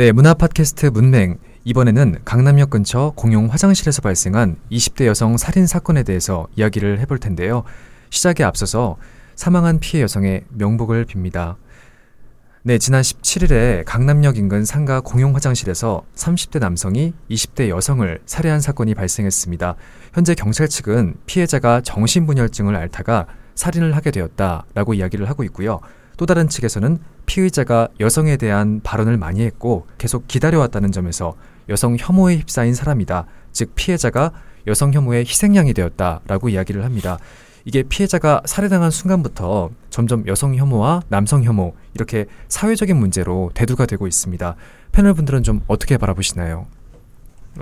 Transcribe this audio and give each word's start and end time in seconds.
네, 0.00 0.12
문화 0.12 0.32
팟캐스트 0.32 0.86
문맹. 0.86 1.36
이번에는 1.64 2.20
강남역 2.24 2.70
근처 2.70 3.12
공용 3.16 3.48
화장실에서 3.48 4.00
발생한 4.00 4.56
20대 4.72 5.04
여성 5.04 5.36
살인 5.36 5.66
사건에 5.66 6.04
대해서 6.04 6.46
이야기를 6.56 7.00
해볼 7.00 7.18
텐데요. 7.18 7.64
시작에 8.08 8.42
앞서서 8.42 8.96
사망한 9.34 9.78
피해 9.78 10.02
여성의 10.02 10.44
명복을 10.48 11.04
빕니다. 11.04 11.56
네, 12.62 12.78
지난 12.78 13.02
17일에 13.02 13.84
강남역 13.84 14.38
인근 14.38 14.64
상가 14.64 15.00
공용 15.02 15.34
화장실에서 15.34 16.00
30대 16.14 16.60
남성이 16.60 17.12
20대 17.30 17.68
여성을 17.68 18.20
살해한 18.24 18.62
사건이 18.62 18.94
발생했습니다. 18.94 19.76
현재 20.14 20.34
경찰 20.34 20.66
측은 20.66 21.16
피해자가 21.26 21.82
정신분열증을 21.82 22.74
앓다가 22.74 23.26
살인을 23.54 23.94
하게 23.94 24.12
되었다라고 24.12 24.94
이야기를 24.94 25.28
하고 25.28 25.44
있고요. 25.44 25.80
또 26.20 26.26
다른 26.26 26.48
측에서는 26.50 26.98
피의자가 27.24 27.88
여성에 27.98 28.36
대한 28.36 28.82
발언을 28.82 29.16
많이 29.16 29.40
했고 29.40 29.86
계속 29.96 30.28
기다려왔다는 30.28 30.92
점에서 30.92 31.34
여성 31.70 31.96
혐오에 31.98 32.36
휩싸인 32.36 32.74
사람이다. 32.74 33.24
즉 33.52 33.74
피해자가 33.74 34.30
여성 34.66 34.92
혐오의 34.92 35.20
희생양이 35.20 35.72
되었다라고 35.72 36.50
이야기를 36.50 36.84
합니다. 36.84 37.16
이게 37.64 37.82
피해자가 37.82 38.42
살해당한 38.44 38.90
순간부터 38.90 39.70
점점 39.88 40.26
여성 40.26 40.54
혐오와 40.54 41.00
남성 41.08 41.42
혐오 41.42 41.72
이렇게 41.94 42.26
사회적인 42.48 42.98
문제로 42.98 43.50
대두가 43.54 43.86
되고 43.86 44.06
있습니다. 44.06 44.56
패널 44.92 45.14
분들은 45.14 45.42
좀 45.42 45.62
어떻게 45.68 45.96
바라보시나요? 45.96 46.66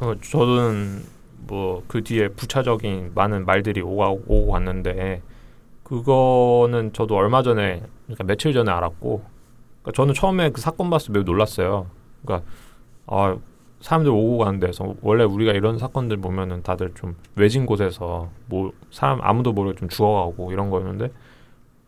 어, 0.01 0.15
저는 0.21 1.05
뭐 1.47 1.85
그 1.87 2.03
뒤에 2.03 2.27
부차적인 2.27 3.13
많은 3.15 3.47
말들이 3.47 3.83
오고, 3.83 4.25
오고 4.27 4.51
갔는데 4.51 5.23
그거는 5.89 6.93
저도 6.93 7.17
얼마 7.17 7.43
전에 7.43 7.83
그러니까 8.05 8.25
며칠 8.25 8.53
전에 8.53 8.71
알았고 8.71 9.23
그러니까 9.83 9.93
저는 9.97 10.15
처음에 10.15 10.51
그 10.51 10.61
사건 10.61 10.91
봤을 10.91 11.09
때 11.09 11.13
매우 11.15 11.25
놀랐어요. 11.25 11.87
그러니까 12.23 12.49
아 13.07 13.37
사람들 13.81 14.11
오고 14.11 14.39
가는 14.39 14.61
데서 14.61 14.95
원래 15.03 15.25
우리가 15.25 15.53
이런 15.53 15.79
사건들 15.79 16.19
보면은 16.19 16.63
다들 16.63 16.93
좀 16.95 17.17
외진 17.37 17.65
곳에서 17.65 18.29
뭐 18.47 18.73
사람 18.91 19.21
아무도 19.23 19.53
모르게 19.53 19.79
좀 19.79 19.89
죽어가고 19.89 20.53
이런 20.53 20.69
거였는데 20.69 21.11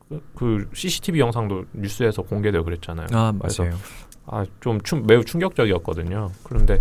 그, 0.08 0.22
그 0.34 0.68
CCTV 0.72 1.20
영상도 1.20 1.64
뉴스에서 1.72 2.22
공개되고 2.22 2.64
그랬잖아요. 2.64 3.06
아 3.12 3.32
맞아요. 3.32 3.74
아좀 4.26 4.78
매우 5.06 5.24
충격적이었거든요. 5.24 6.30
그런데 6.44 6.80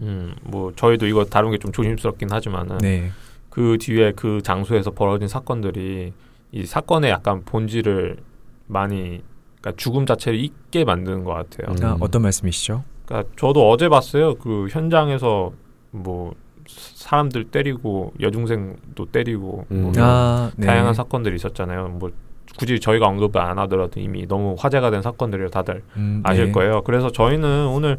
음뭐 0.00 0.72
저희도 0.76 1.06
이거 1.06 1.24
다룬 1.24 1.50
게 1.50 1.58
좀 1.58 1.72
조심스럽긴 1.72 2.30
하지만은 2.30 2.78
네. 2.78 3.10
그 3.50 3.78
뒤에 3.80 4.12
그 4.12 4.40
장소에서 4.42 4.90
벌어진 4.90 5.28
사건들이 5.28 6.12
이 6.52 6.66
사건의 6.66 7.10
약간 7.10 7.44
본질을 7.44 8.18
많이 8.66 9.22
그러니까 9.60 9.72
죽음 9.76 10.06
자체를 10.06 10.38
잊게 10.38 10.84
만드는 10.84 11.24
것 11.24 11.32
같아요. 11.32 11.74
아, 11.82 11.96
어떤 12.00 12.22
말씀이시죠? 12.22 12.84
그러니까 13.04 13.30
저도 13.36 13.68
어제 13.68 13.88
봤어요. 13.88 14.34
그 14.36 14.68
현장에서 14.70 15.52
뭐 15.90 16.34
사람들 16.66 17.44
때리고 17.44 18.12
여중생도 18.20 19.06
때리고 19.06 19.66
음. 19.70 19.82
뭐 19.82 19.92
아, 19.98 20.50
네. 20.56 20.66
다양한 20.66 20.94
사건들이 20.94 21.36
있었잖아요. 21.36 21.88
뭐 21.88 22.10
굳이 22.58 22.80
저희가 22.80 23.06
언급을 23.06 23.40
안 23.40 23.58
하더라도 23.60 24.00
이미 24.00 24.26
너무 24.26 24.56
화제가 24.58 24.90
된 24.90 25.02
사건들을 25.02 25.50
다들 25.50 25.82
음, 25.96 26.22
아실 26.24 26.46
네. 26.46 26.52
거예요. 26.52 26.82
그래서 26.82 27.10
저희는 27.10 27.68
오늘 27.68 27.98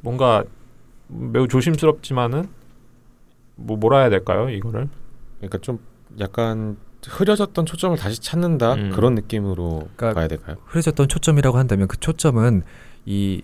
뭔가 0.00 0.44
매우 1.08 1.46
조심스럽지만은 1.46 2.48
뭐 3.64 3.76
뭐라 3.76 4.00
해야 4.00 4.10
될까요? 4.10 4.48
이거를 4.50 4.88
그러니까 5.38 5.58
좀 5.58 5.78
약간 6.20 6.76
흐려졌던 7.04 7.66
초점을 7.66 7.96
다시 7.96 8.20
찾는다 8.20 8.74
음. 8.74 8.90
그런 8.94 9.14
느낌으로 9.14 9.88
그러니까 9.96 10.12
봐야 10.20 10.28
될까요? 10.28 10.56
흐려졌던 10.66 11.08
초점이라고 11.08 11.58
한다면 11.58 11.88
그 11.88 11.98
초점은 11.98 12.62
이 13.06 13.42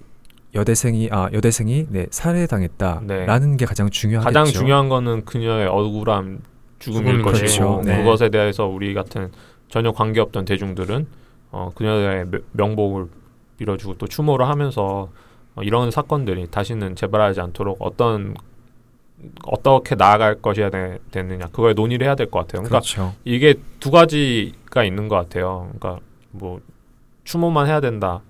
여대생이 0.54 1.08
아 1.12 1.28
여대생이 1.32 1.86
네 1.90 2.06
살해당했다라는 2.10 3.56
게 3.56 3.66
가장 3.66 3.90
중요하겠죠. 3.90 4.24
가장 4.26 4.44
중요한 4.52 4.88
거는 4.88 5.24
그녀의 5.24 5.66
억울함 5.66 6.40
죽음일 6.78 7.22
것이고. 7.22 7.82
네. 7.84 7.98
그것에 7.98 8.28
대해서 8.30 8.66
우리 8.66 8.94
같은 8.94 9.30
전혀 9.68 9.92
관계 9.92 10.20
없던 10.20 10.44
대중들은 10.44 11.06
어, 11.50 11.70
그녀의 11.74 12.26
명- 12.30 12.42
명복을 12.52 13.06
빌어주고 13.58 13.98
또 13.98 14.06
추모를 14.06 14.46
하면서 14.48 15.10
어, 15.56 15.62
이런 15.62 15.90
사건들이 15.90 16.46
다시는 16.50 16.94
재발하지 16.94 17.40
않도록 17.40 17.78
어떤 17.80 18.34
어떻게 19.44 19.94
나아갈 19.94 20.36
것이야 20.36 20.70
되, 20.70 20.98
되느냐 21.10 21.46
그거에 21.46 21.72
논의를 21.74 22.06
해야 22.06 22.14
될 22.14 22.30
것 22.30 22.40
같아요. 22.40 22.62
그러니까 22.62 22.78
그렇죠. 22.80 23.14
이게 23.24 23.54
두 23.80 23.90
가지가 23.90 24.84
있는 24.84 25.08
것 25.08 25.16
같아요. 25.16 25.70
그러니까 25.78 26.02
뭐 26.30 26.60
추모만 27.24 27.66
해야 27.66 27.80
된다. 27.80 28.20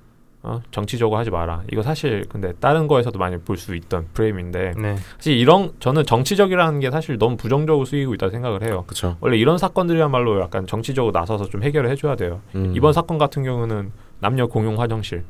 어? 0.40 0.60
정치적으로 0.70 1.18
하지 1.18 1.30
마라. 1.30 1.62
이거 1.72 1.82
사실 1.82 2.24
근데 2.28 2.52
다른 2.60 2.86
거에서도 2.86 3.18
많이 3.18 3.36
볼 3.38 3.56
수 3.58 3.74
있던 3.74 4.06
프레임인데 4.14 4.74
네. 4.80 4.96
사실 5.16 5.36
이런 5.36 5.72
저는 5.80 6.04
정치적이라는 6.06 6.78
게 6.80 6.90
사실 6.92 7.18
너무 7.18 7.36
부정적으로 7.36 7.84
쓰이고 7.84 8.14
있다 8.14 8.26
고 8.26 8.30
생각을 8.30 8.62
해요. 8.62 8.84
그렇죠. 8.86 9.16
원래 9.20 9.36
이런 9.36 9.58
사건들이야말로 9.58 10.40
약간 10.40 10.66
정치적으로 10.66 11.10
나서서 11.12 11.46
좀 11.46 11.64
해결을 11.64 11.90
해줘야 11.90 12.14
돼요. 12.14 12.40
음. 12.54 12.72
이번 12.76 12.92
사건 12.92 13.18
같은 13.18 13.42
경우는 13.42 13.90
남녀 14.20 14.46
공용 14.46 14.80
화장실 14.80 15.24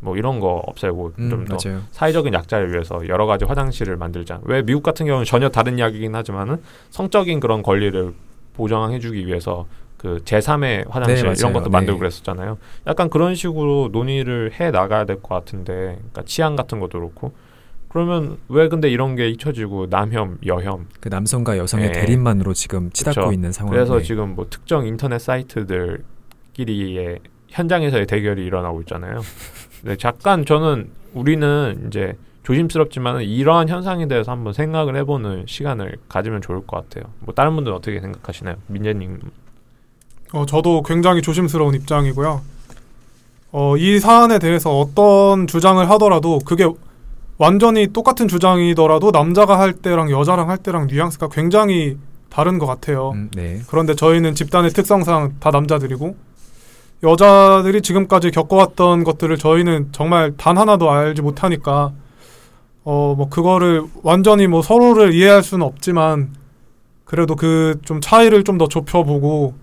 뭐 0.00 0.16
이런 0.16 0.40
거 0.40 0.62
없애고 0.66 1.12
음, 1.18 1.30
좀더 1.30 1.56
맞아요. 1.62 1.82
사회적인 1.92 2.32
약자를 2.34 2.72
위해서 2.72 3.06
여러 3.08 3.26
가지 3.26 3.44
화장실을 3.44 3.96
만들자. 3.96 4.40
왜 4.44 4.62
미국 4.62 4.82
같은 4.82 5.06
경우는 5.06 5.24
전혀 5.24 5.48
다른 5.50 5.78
이야기긴 5.78 6.14
하지만은 6.14 6.60
성적인 6.90 7.40
그런 7.40 7.62
권리를 7.62 8.12
보장해주기 8.54 9.26
위해서 9.26 9.66
그 9.98 10.22
제3의 10.24 10.88
화장실 10.88 11.26
네. 11.26 11.34
이런 11.38 11.52
것도 11.52 11.64
네. 11.64 11.70
만들고 11.70 11.98
그랬었잖아요. 11.98 12.56
약간 12.86 13.10
그런 13.10 13.34
식으로 13.34 13.90
논의를 13.92 14.52
해 14.58 14.70
나가야 14.70 15.04
될 15.04 15.20
것 15.20 15.28
같은데, 15.34 15.96
그러니까 15.98 16.22
치안 16.24 16.56
같은 16.56 16.80
것도 16.80 16.98
그렇고. 16.98 17.32
그러면 17.90 18.38
왜 18.48 18.68
근데 18.68 18.88
이런 18.88 19.14
게 19.16 19.28
잊혀지고 19.28 19.88
남혐, 19.90 20.38
여혐. 20.46 20.86
그 21.00 21.08
남성과 21.10 21.58
여성의 21.58 21.88
네. 21.88 21.92
대립만으로 22.00 22.54
지금 22.54 22.88
치닫고 22.92 23.20
그쵸. 23.20 23.32
있는 23.34 23.52
상황. 23.52 23.74
그래서 23.74 24.00
지금 24.00 24.34
뭐 24.36 24.46
특정 24.48 24.86
인터넷 24.86 25.18
사이트들끼리의 25.18 27.18
현장에서의 27.48 28.06
대결이 28.06 28.42
일어나고 28.46 28.80
있잖아요. 28.82 29.20
네, 29.82 29.96
잠깐 29.96 30.44
저는 30.44 30.90
우리는 31.14 31.84
이제 31.88 32.16
조심스럽지만 32.42 33.22
이러한 33.22 33.68
현상에 33.68 34.08
대해서 34.08 34.32
한번 34.32 34.52
생각을 34.52 34.96
해보는 34.96 35.44
시간을 35.46 35.96
가지면 36.08 36.42
좋을 36.42 36.66
것 36.66 36.88
같아요. 36.88 37.12
뭐 37.20 37.34
다른 37.34 37.54
분들은 37.54 37.76
어떻게 37.76 38.00
생각하시나요? 38.00 38.56
민재님. 38.66 39.20
어, 40.32 40.46
저도 40.46 40.82
굉장히 40.82 41.22
조심스러운 41.22 41.74
입장이고요. 41.74 42.40
어, 43.52 43.76
이 43.76 43.98
사안에 43.98 44.38
대해서 44.38 44.78
어떤 44.78 45.46
주장을 45.46 45.88
하더라도 45.90 46.38
그게 46.44 46.68
완전히 47.36 47.88
똑같은 47.88 48.28
주장이더라도 48.28 49.10
남자가 49.10 49.58
할 49.58 49.72
때랑 49.72 50.10
여자랑 50.10 50.50
할 50.50 50.58
때랑 50.58 50.86
뉘앙스가 50.86 51.28
굉장히 51.28 51.96
다른 52.28 52.58
것 52.58 52.66
같아요. 52.66 53.10
음, 53.10 53.30
네. 53.34 53.60
그런데 53.66 53.94
저희는 53.94 54.34
집단의 54.34 54.70
특성상 54.70 55.36
다 55.40 55.50
남자들이고 55.50 56.14
여자들이 57.02 57.80
지금까지 57.82 58.30
겪어왔던 58.30 59.04
것들을 59.04 59.36
저희는 59.38 59.88
정말 59.92 60.36
단 60.36 60.58
하나도 60.58 60.90
알지 60.90 61.22
못하니까 61.22 61.92
어 62.84 63.14
뭐 63.16 63.28
그거를 63.28 63.82
완전히 64.02 64.46
뭐 64.46 64.62
서로를 64.62 65.12
이해할 65.14 65.42
수는 65.42 65.64
없지만 65.66 66.34
그래도 67.04 67.36
그 67.36 67.76
좀 67.84 68.00
차이를 68.00 68.44
좀 68.44 68.58
더 68.58 68.68
좁혀보고 68.68 69.54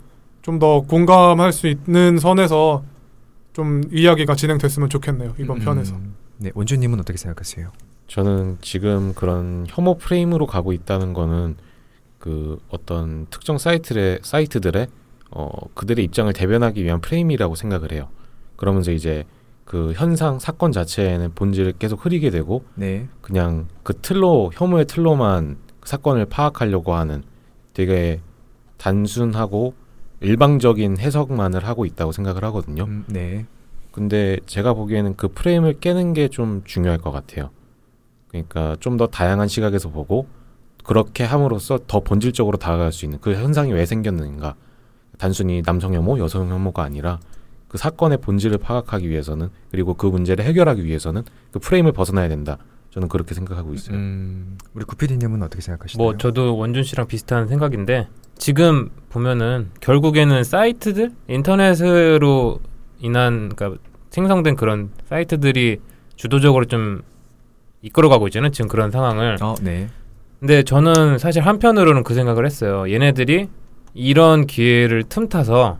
좀 0.41 0.59
더 0.59 0.81
공감할 0.81 1.51
수 1.51 1.67
있는 1.67 2.17
선에서 2.19 2.83
좀 3.53 3.81
이야기가 3.91 4.35
진행됐으면 4.35 4.89
좋겠네요 4.89 5.33
이번 5.39 5.57
음, 5.57 5.65
편에서. 5.65 5.95
네, 6.37 6.51
원주님은 6.53 6.99
어떻게 6.99 7.17
생각하세요? 7.17 7.71
저는 8.07 8.57
지금 8.61 9.13
그런 9.13 9.65
혐오 9.67 9.97
프레임으로 9.97 10.45
가고 10.47 10.71
있다는 10.73 11.13
거는 11.13 11.55
그 12.19 12.59
어떤 12.69 13.27
특정 13.29 13.57
사이트의 13.57 14.19
사이트들의 14.23 14.87
어 15.31 15.49
그들의 15.73 16.03
입장을 16.05 16.31
대변하기 16.33 16.83
위한 16.83 17.01
프레임이라고 17.01 17.55
생각을 17.55 17.91
해요. 17.91 18.09
그러면서 18.55 18.91
이제 18.91 19.25
그 19.65 19.91
현상 19.95 20.39
사건 20.39 20.71
자체에는 20.71 21.33
본질을 21.35 21.73
계속 21.73 22.05
흐리게 22.05 22.29
되고 22.29 22.63
네. 22.75 23.07
그냥 23.21 23.67
그 23.83 23.93
틀로 24.01 24.51
혐오의 24.53 24.85
틀로만 24.85 25.57
사건을 25.83 26.25
파악하려고 26.25 26.93
하는 26.93 27.23
되게 27.73 28.21
단순하고 28.77 29.73
일방적인 30.21 30.97
해석만을 30.97 31.65
하고 31.65 31.85
있다고 31.85 32.11
생각을 32.11 32.43
하거든요. 32.45 32.85
음, 32.85 33.03
네. 33.07 33.45
근데 33.91 34.37
제가 34.45 34.73
보기에는 34.73 35.15
그 35.15 35.27
프레임을 35.27 35.79
깨는 35.79 36.13
게 36.13 36.29
좀 36.29 36.61
중요할 36.65 36.99
것 36.99 37.11
같아요. 37.11 37.49
그러니까 38.29 38.75
좀 38.79 38.97
더 38.97 39.07
다양한 39.07 39.47
시각에서 39.47 39.89
보고 39.89 40.27
그렇게 40.83 41.23
함으로써 41.23 41.79
더 41.87 41.99
본질적으로 41.99 42.57
다가갈 42.57 42.91
수 42.91 43.05
있는 43.05 43.19
그 43.19 43.33
현상이 43.33 43.73
왜 43.73 43.85
생겼는가. 43.85 44.55
단순히 45.17 45.61
남성 45.63 45.93
혐오, 45.93 46.19
여성 46.19 46.49
혐오가 46.49 46.83
아니라 46.83 47.19
그 47.67 47.77
사건의 47.77 48.19
본질을 48.19 48.59
파악하기 48.59 49.09
위해서는 49.09 49.49
그리고 49.71 49.93
그 49.93 50.05
문제를 50.07 50.45
해결하기 50.45 50.85
위해서는 50.85 51.23
그 51.51 51.59
프레임을 51.59 51.91
벗어나야 51.91 52.29
된다. 52.29 52.57
저는 52.91 53.09
그렇게 53.09 53.35
생각하고 53.35 53.73
있어요. 53.73 53.97
음, 53.97 54.57
우리 54.73 54.85
구피디님은 54.85 55.43
어떻게 55.43 55.61
생각하시나요? 55.61 56.03
뭐 56.03 56.17
저도 56.17 56.57
원준 56.57 56.83
씨랑 56.83 57.07
비슷한 57.07 57.47
생각인데 57.47 58.07
지금 58.37 58.89
보면은 59.09 59.69
결국에는 59.81 60.43
사이트들 60.43 61.11
인터넷으로 61.27 62.59
인한 62.99 63.49
그러니까 63.49 63.81
생성된 64.09 64.55
그런 64.55 64.89
사이트들이 65.09 65.79
주도적으로 66.15 66.65
좀 66.65 67.01
이끌어가고 67.81 68.27
있잖아요. 68.27 68.51
지금 68.51 68.67
그런 68.67 68.89
상황을. 68.89 69.37
어, 69.41 69.55
네. 69.61 69.89
근데 70.39 70.63
저는 70.63 71.17
사실 71.17 71.45
한편으로는 71.45 72.03
그 72.03 72.13
생각을 72.13 72.45
했어요. 72.45 72.91
얘네들이 72.91 73.49
이런 73.97 74.45
기회를 74.45 75.05
틈타서 75.09 75.79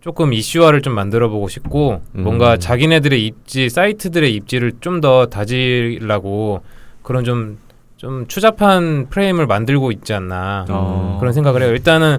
조금 0.00 0.32
이슈화를 0.32 0.82
좀 0.82 0.94
만들어 0.94 1.28
보고 1.28 1.48
싶고 1.48 2.02
음. 2.16 2.22
뭔가 2.24 2.56
자기네들의 2.56 3.24
입지 3.24 3.68
사이트들의 3.70 4.34
입지를 4.34 4.72
좀 4.80 5.00
더 5.00 5.26
다지려고 5.26 6.62
그런 7.02 7.22
좀좀 7.24 8.26
추잡한 8.26 9.06
프레임을 9.10 9.46
만들고 9.46 9.92
있지 9.92 10.12
않나 10.12 10.64
어. 10.68 11.16
그런 11.20 11.32
생각을 11.32 11.62
해요. 11.62 11.70
일단은 11.70 12.18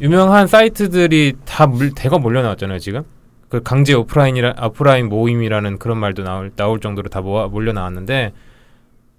유명한 0.00 0.48
사이트들이 0.48 1.34
다 1.44 1.66
물, 1.68 1.92
대거 1.94 2.18
몰려 2.18 2.42
나왔잖아요 2.42 2.80
지금. 2.80 3.02
그 3.48 3.62
강제 3.62 3.94
오프라인이라 3.94 4.54
오프라인 4.66 5.08
모임이라는 5.08 5.78
그런 5.78 5.98
말도 5.98 6.24
나올 6.24 6.50
나올 6.56 6.80
정도로 6.80 7.10
다 7.10 7.20
모아, 7.20 7.46
몰려 7.46 7.72
나왔는데 7.72 8.32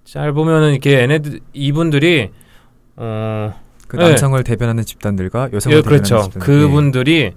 잘 0.03 0.33
보면은 0.33 0.71
이렇게 0.71 0.99
얘네들 0.99 1.39
이분들이 1.53 2.31
어 2.97 3.53
그 3.93 3.97
네. 3.97 4.07
남성을 4.09 4.43
대변하는 4.43 4.83
집단들과 4.83 5.49
여성을 5.53 5.77
예, 5.77 5.81
대변하는 5.83 6.03
그렇죠. 6.03 6.23
집단들. 6.23 6.39
네. 6.39 6.45
그분들이 6.45 7.31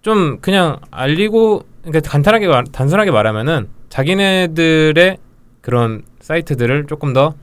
좀 0.00 0.38
그냥 0.40 0.78
알리고 0.92 1.64
그러니까 1.82 2.08
간단하게 2.08 2.46
말, 2.46 2.64
단순하게 2.70 3.10
말하면은 3.10 3.68
자기네들의 3.88 5.18
그런 5.60 6.02
사이트들을 6.20 6.86
조금 6.86 7.12
더 7.12 7.34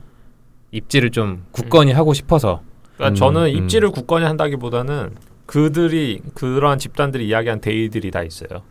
입지를 0.70 1.10
좀 1.10 1.44
굳건히 1.50 1.92
하고 1.92 2.14
싶어서 2.14 2.62
그러니까 2.96 3.12
음, 3.12 3.14
저는 3.14 3.42
음. 3.42 3.48
입지를 3.48 3.90
굳건히 3.90 4.24
한다기보다는 4.24 5.10
그들이 5.44 6.22
그러한 6.34 6.78
집단들이 6.78 7.28
이야기한 7.28 7.60
대의들이 7.60 8.10
다 8.10 8.22
있어요. 8.22 8.62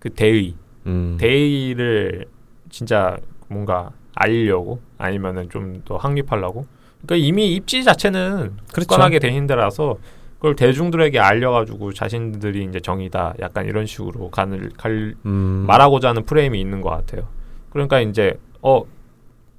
그 0.00 0.10
대의, 0.10 0.54
음. 0.86 1.16
대의를 1.18 2.26
진짜 2.68 3.16
뭔가 3.48 3.90
알리려고 4.14 4.80
아니면은 4.98 5.48
좀 5.48 5.80
더 5.86 5.96
확립하려고. 5.96 6.66
그러니까 7.04 7.26
이미 7.26 7.54
입지 7.54 7.84
자체는 7.84 8.56
그렇죠. 8.72 8.88
굳건하게 8.88 9.18
된 9.18 9.34
힘들어서 9.34 9.96
그걸 10.36 10.56
대중들에게 10.56 11.18
알려가지고 11.18 11.92
자신들이 11.92 12.64
이제 12.64 12.80
정이다 12.80 13.34
약간 13.40 13.66
이런 13.66 13.86
식으로 13.86 14.30
간을 14.30 14.70
갈 14.76 15.14
음. 15.24 15.64
말하고자 15.66 16.08
하는 16.10 16.24
프레임이 16.24 16.60
있는 16.60 16.80
것 16.80 16.90
같아요. 16.90 17.28
그러니까 17.70 18.00
이제 18.00 18.34
어 18.60 18.82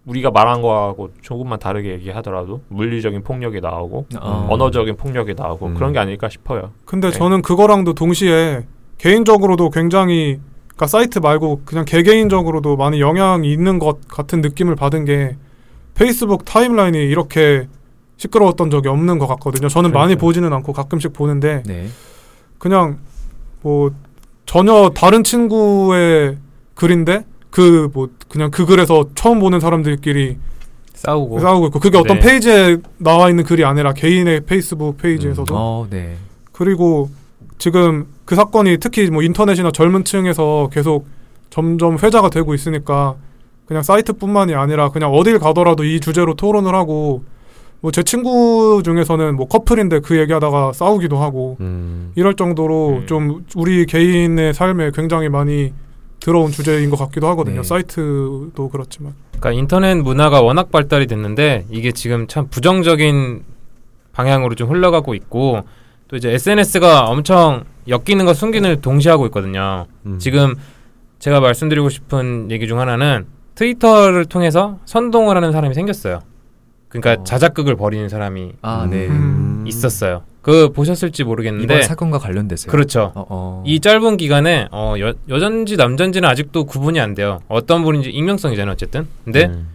우리가 0.05 0.31
말한 0.31 0.61
거하고 0.61 1.11
조금만 1.21 1.59
다르게 1.59 1.91
얘기하더라도 1.91 2.61
물리적인 2.67 3.23
폭력이 3.23 3.61
나오고 3.61 4.07
어. 4.19 4.47
언어적인 4.49 4.97
폭력이 4.97 5.35
나오고 5.35 5.67
음. 5.67 5.73
그런 5.75 5.93
게 5.93 5.99
아닐까 5.99 6.27
싶어요. 6.27 6.71
근데 6.85 7.09
네. 7.11 7.17
저는 7.17 7.41
그거랑도 7.41 7.93
동시에 7.93 8.65
개인적으로도 8.97 9.69
굉장히 9.69 10.39
그러니까 10.67 10.87
사이트 10.87 11.19
말고 11.19 11.61
그냥 11.65 11.85
개개인적으로도 11.85 12.75
많이 12.75 12.99
영향이 12.99 13.51
있는 13.51 13.79
것 13.79 14.05
같은 14.07 14.41
느낌을 14.41 14.75
받은 14.75 15.05
게 15.05 15.37
페이스북 15.95 16.45
타임라인이 16.45 16.97
이렇게 16.97 17.67
시끄러웠던 18.17 18.69
적이 18.69 18.89
없는 18.89 19.19
것 19.19 19.27
같거든요. 19.27 19.67
저는 19.67 19.91
많이 19.91 20.15
그러니까요. 20.15 20.27
보지는 20.27 20.53
않고 20.53 20.73
가끔씩 20.73 21.13
보는데 21.13 21.63
네. 21.65 21.87
그냥 22.57 22.99
뭐 23.61 23.91
전혀 24.45 24.91
다른 24.95 25.23
친구의 25.23 26.37
글인데 26.75 27.25
그 27.49 27.89
뭐 27.93 28.09
그냥 28.29 28.49
그 28.49 28.65
글에서 28.65 29.09
처음 29.15 29.39
보는 29.39 29.59
사람들끼리 29.59 30.37
싸우고 30.93 31.39
싸우고 31.39 31.67
있고 31.67 31.79
그게 31.79 31.97
어떤 31.97 32.19
네. 32.19 32.27
페이지에 32.27 32.77
나와 32.97 33.29
있는 33.29 33.43
글이 33.43 33.63
아니라 33.65 33.93
개인의 33.93 34.45
페이스북 34.45 34.97
페이지에서도 34.97 35.53
어, 35.55 35.87
네. 35.89 36.15
그리고 36.51 37.09
지금 37.57 38.07
그 38.25 38.35
사건이 38.35 38.77
특히 38.79 39.09
뭐 39.09 39.21
인터넷이나 39.21 39.71
젊은 39.71 40.03
층에서 40.03 40.69
계속 40.71 41.05
점점 41.49 41.97
회자가 41.97 42.29
되고 42.29 42.53
있으니까 42.53 43.15
그냥 43.65 43.83
사이트뿐만이 43.83 44.55
아니라 44.55 44.89
그냥 44.89 45.13
어딜 45.13 45.39
가더라도 45.39 45.83
이 45.83 45.99
주제로 45.99 46.33
토론을 46.33 46.73
하고 46.73 47.23
뭐 47.83 47.91
제 47.91 48.01
친구 48.01 48.81
중에서는 48.83 49.35
뭐 49.35 49.45
커플인데 49.47 49.99
그 49.99 50.17
얘기하다가 50.17 50.71
싸우기도 50.71 51.17
하고 51.17 51.57
음. 51.59 52.13
이럴 52.15 52.33
정도로 52.33 53.01
음. 53.01 53.07
좀 53.07 53.45
우리 53.55 53.85
개인의 53.85 54.53
삶에 54.53 54.91
굉장히 54.95 55.27
많이 55.27 55.73
들어온 56.21 56.51
주제인 56.51 56.89
것 56.89 56.95
같기도 56.95 57.27
하거든요. 57.27 57.61
네. 57.61 57.67
사이트도 57.67 58.69
그렇지만. 58.71 59.13
그러니까 59.31 59.51
인터넷 59.51 59.95
문화가 59.95 60.41
워낙 60.41 60.71
발달이 60.71 61.07
됐는데 61.07 61.65
이게 61.69 61.91
지금 61.91 62.27
참 62.27 62.47
부정적인 62.47 63.43
방향으로 64.13 64.55
좀 64.55 64.69
흘러가고 64.69 65.13
있고 65.15 65.63
또 66.07 66.15
이제 66.15 66.31
SNS가 66.31 67.07
엄청 67.07 67.65
엮이는 67.89 68.25
것 68.25 68.37
숨기는 68.37 68.79
동시에 68.79 69.11
하고 69.11 69.25
있거든요. 69.25 69.87
음. 70.05 70.19
지금 70.19 70.55
제가 71.19 71.41
말씀드리고 71.41 71.89
싶은 71.89 72.49
얘기 72.49 72.65
중 72.65 72.79
하나는 72.79 73.25
트위터를 73.55 74.25
통해서 74.25 74.79
선동을 74.85 75.35
하는 75.35 75.51
사람이 75.51 75.73
생겼어요. 75.73 76.21
그러니까 76.89 77.21
어. 77.21 77.23
자작극을 77.23 77.75
벌이는 77.75 78.09
사람이 78.09 78.53
아, 78.61 78.87
네. 78.89 79.07
음. 79.07 79.63
있었어요. 79.67 80.23
그 80.41 80.71
보셨을지 80.73 81.23
모르겠는데 81.23 81.63
이번 81.63 81.83
사건과 81.83 82.19
관련돼서요. 82.19 82.69
그렇죠. 82.69 83.11
어, 83.15 83.25
어. 83.29 83.63
이 83.65 83.79
짧은 83.79 84.17
기간에 84.17 84.67
어, 84.71 84.95
여, 84.99 85.13
여전지 85.29 85.77
남전지는 85.77 86.27
아직도 86.27 86.65
구분이 86.65 86.99
안 86.99 87.15
돼요. 87.15 87.39
어떤 87.47 87.83
분인지 87.83 88.09
익명성이잖아요, 88.09 88.73
어쨌든. 88.73 89.07
근데 89.23 89.45
음. 89.45 89.69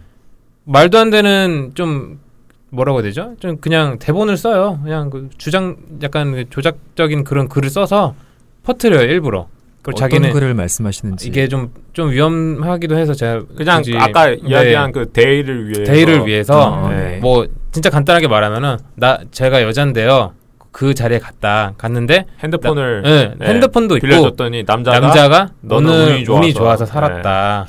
말도 0.65 0.99
안 0.99 1.09
되는 1.09 1.71
좀 1.73 2.19
뭐라고 2.69 2.99
해야 2.99 3.03
되죠? 3.03 3.33
좀 3.39 3.57
그냥 3.57 3.97
대본을 3.97 4.37
써요. 4.37 4.79
그냥 4.83 5.09
그 5.09 5.29
주장 5.37 5.77
약간 6.03 6.31
그 6.33 6.49
조작적인 6.49 7.23
그런 7.23 7.49
글을 7.49 7.69
써서 7.71 8.13
퍼뜨려요 8.63 9.01
일부러. 9.01 9.47
그리고 9.81 9.97
어떤 9.97 10.09
자기는 10.09 10.31
글을 10.33 10.53
말씀하시는지 10.53 11.27
이게 11.27 11.47
좀 11.47 11.71
좀 11.93 12.11
위험하기도 12.11 12.97
해서 12.97 13.13
제가 13.13 13.41
그냥 13.57 13.81
굳이- 13.81 13.97
아까 13.97 14.27
네. 14.27 14.37
이야기한 14.45 14.91
그 14.93 15.07
대의를 15.11 15.67
위해 15.69 15.83
대의를 15.83 16.25
위해서 16.25 16.69
어, 16.69 16.89
네. 16.89 16.95
네. 16.95 17.17
뭐 17.17 17.45
진짜 17.73 17.89
간단하게 17.89 18.27
말하면은 18.29 18.77
나 18.95 19.19
제가 19.31 19.63
여잔데요. 19.63 20.33
그 20.71 20.93
자리에 20.93 21.19
갔다 21.19 21.73
갔는데 21.77 22.25
핸드폰을 22.41 23.03
예, 23.05 23.33
네, 23.37 23.47
핸드폰도 23.47 23.97
있고 23.97 24.07
빌려줬더니 24.07 24.63
남자가, 24.65 24.99
남자가 24.99 25.49
너는 25.61 25.89
너는 25.89 26.05
운이 26.05 26.25
운이 26.29 26.53
좋아서. 26.53 26.85
좋아서, 26.85 26.85
살았다. 26.85 27.67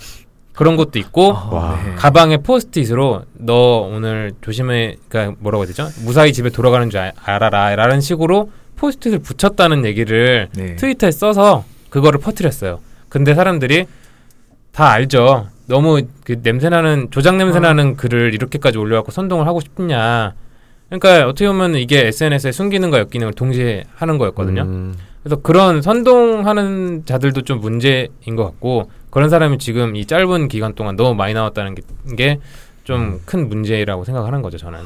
그런 0.52 0.76
것도 0.76 0.98
있고 1.00 1.32
아, 1.34 1.48
와. 1.50 1.80
네. 1.84 1.94
가방에 1.96 2.36
포스트잇으로 2.36 3.22
너 3.32 3.88
오늘 3.90 4.32
조심해 4.42 4.96
그러니까 5.08 5.34
뭐라고 5.40 5.64
해야 5.64 5.68
되죠? 5.68 5.88
무사히 6.04 6.32
집에 6.32 6.50
돌아가는 6.50 6.88
줄 6.90 7.00
알- 7.00 7.12
알아라 7.24 7.74
라는 7.74 8.00
식으로 8.00 8.50
포스트잇을 8.76 9.18
붙였다는 9.20 9.84
얘기를 9.86 10.48
네. 10.54 10.76
트위터에 10.76 11.10
써서 11.10 11.64
그거를 11.90 12.20
퍼뜨렸어요. 12.20 12.80
근데 13.08 13.34
사람들이 13.34 13.86
다 14.72 14.90
알죠. 14.90 15.48
너무 15.66 16.02
그 16.24 16.40
냄새나는 16.42 17.10
조작 17.10 17.36
냄새나는 17.36 17.96
글을 17.96 18.34
이렇게까지 18.34 18.78
올려갖고 18.78 19.12
선동을 19.12 19.46
하고 19.46 19.60
싶냐. 19.60 20.34
그러니까 20.88 21.28
어떻게 21.28 21.46
보면 21.46 21.74
이게 21.76 22.06
SNS의 22.06 22.52
엮이는 22.58 22.90
걸 22.90 23.06
동시에 23.32 23.84
하는 23.94 24.18
거였거든요. 24.18 24.62
음. 24.62 24.94
그래서 25.22 25.36
그런 25.36 25.82
선동하는 25.82 27.04
자들도 27.04 27.42
좀 27.42 27.60
문제인 27.60 28.36
것 28.36 28.44
같고 28.44 28.90
그런 29.10 29.28
사람이 29.28 29.58
지금 29.58 29.94
이 29.94 30.06
짧은 30.06 30.48
기간 30.48 30.74
동안 30.74 30.96
너무 30.96 31.14
많이 31.14 31.34
나왔다는 31.34 31.76
게 32.16 32.38
좀큰 32.84 33.48
문제라고 33.48 34.04
생각하는 34.04 34.42
거죠 34.42 34.56
저는. 34.56 34.80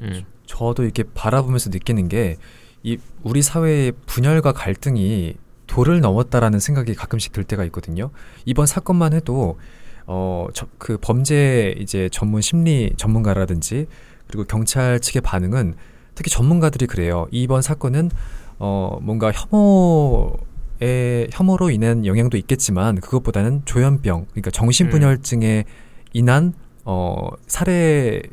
음. 0.00 0.22
저도 0.46 0.84
이렇게 0.84 1.02
바라보면서 1.14 1.70
느끼는 1.70 2.08
게 2.08 2.36
이 2.82 2.98
우리 3.22 3.42
사회의 3.42 3.92
분열과 4.06 4.52
갈등이 4.52 5.34
도를 5.72 6.00
넘었다라는 6.00 6.58
생각이 6.58 6.94
가끔씩 6.94 7.32
들 7.32 7.44
때가 7.44 7.64
있거든요. 7.64 8.10
이번 8.44 8.66
사건만 8.66 9.14
해도 9.14 9.58
어그 10.04 10.98
범죄 11.00 11.74
이제 11.78 12.10
전문 12.12 12.42
심리 12.42 12.92
전문가라든지 12.98 13.86
그리고 14.26 14.44
경찰 14.44 15.00
측의 15.00 15.22
반응은 15.22 15.74
특히 16.14 16.30
전문가들이 16.30 16.86
그래요. 16.86 17.26
이번 17.30 17.62
사건은 17.62 18.10
어 18.58 18.98
뭔가 19.00 19.32
혐오의 19.32 21.28
혐오로 21.32 21.70
인한 21.70 22.04
영향도 22.04 22.36
있겠지만 22.36 22.96
그것보다는 22.96 23.62
조현병 23.64 24.26
그러니까 24.30 24.50
정신분열증에 24.50 25.64
인한 26.12 26.52
어 26.84 27.28
사례가 27.46 28.26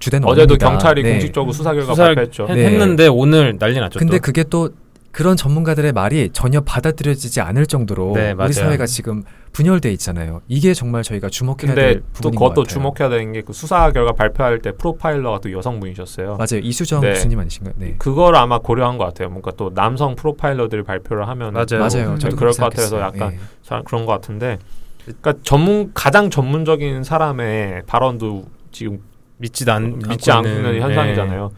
주된 0.00 0.24
어제도 0.24 0.54
원인이다. 0.54 0.68
경찰이 0.68 1.04
네. 1.04 1.12
공식적으로 1.12 1.52
수사 1.52 1.74
결과 1.74 1.92
수사를 1.92 2.16
발표했죠. 2.16 2.48
했, 2.48 2.54
네. 2.56 2.66
했는데 2.66 3.06
오늘 3.06 3.56
난리 3.56 3.78
났죠. 3.78 4.00
근데 4.00 4.16
또. 4.16 4.22
그게 4.22 4.42
또 4.42 4.70
그런 5.18 5.36
전문가들의 5.36 5.90
말이 5.94 6.30
전혀 6.32 6.60
받아들여지지 6.60 7.40
않을 7.40 7.66
정도로 7.66 8.12
네, 8.14 8.34
맞아요. 8.34 8.46
우리 8.46 8.52
사회가 8.52 8.86
지금 8.86 9.24
분열돼 9.50 9.90
있잖아요. 9.94 10.42
이게 10.46 10.72
정말 10.74 11.02
저희가 11.02 11.28
주목해야 11.28 11.74
근데 11.74 11.74
될또 11.94 12.06
부분인 12.12 12.38
것 12.38 12.44
그것도 12.50 12.62
같아요. 12.62 12.72
주목해야 12.72 13.08
되는 13.08 13.32
게 13.32 13.42
그 13.42 13.52
수사 13.52 13.90
결과 13.90 14.12
발표할 14.12 14.60
때 14.60 14.70
프로파일러가 14.70 15.40
또 15.40 15.50
여성분이셨어요. 15.50 16.36
맞아요. 16.36 16.60
이수정 16.62 17.00
네. 17.00 17.14
교수님 17.14 17.36
아니신가요? 17.40 17.74
네. 17.78 17.96
그걸 17.98 18.36
아마 18.36 18.60
고려한 18.60 18.96
것 18.96 19.06
같아요. 19.06 19.28
뭔가 19.28 19.50
또 19.56 19.74
남성 19.74 20.14
프로파일러들이 20.14 20.84
발표를 20.84 21.26
하면 21.26 21.52
맞아요. 21.52 21.66
맞아요. 21.80 22.10
음, 22.12 22.18
저도 22.20 22.36
그럴 22.36 22.52
그렇게 22.52 22.58
것 22.60 22.70
같아서. 22.70 23.00
약간 23.00 23.32
예. 23.32 23.38
사- 23.64 23.82
그런 23.84 24.06
것 24.06 24.12
같은데, 24.12 24.58
그러니까 25.04 25.32
전문 25.42 25.90
가장 25.94 26.30
전문적인 26.30 27.02
사람의 27.02 27.82
발언도 27.88 28.44
지금 28.70 29.00
믿지도 29.38 29.72
않, 29.72 29.98
믿지 30.08 30.30
않는 30.30 30.80
현상이잖아요. 30.80 31.50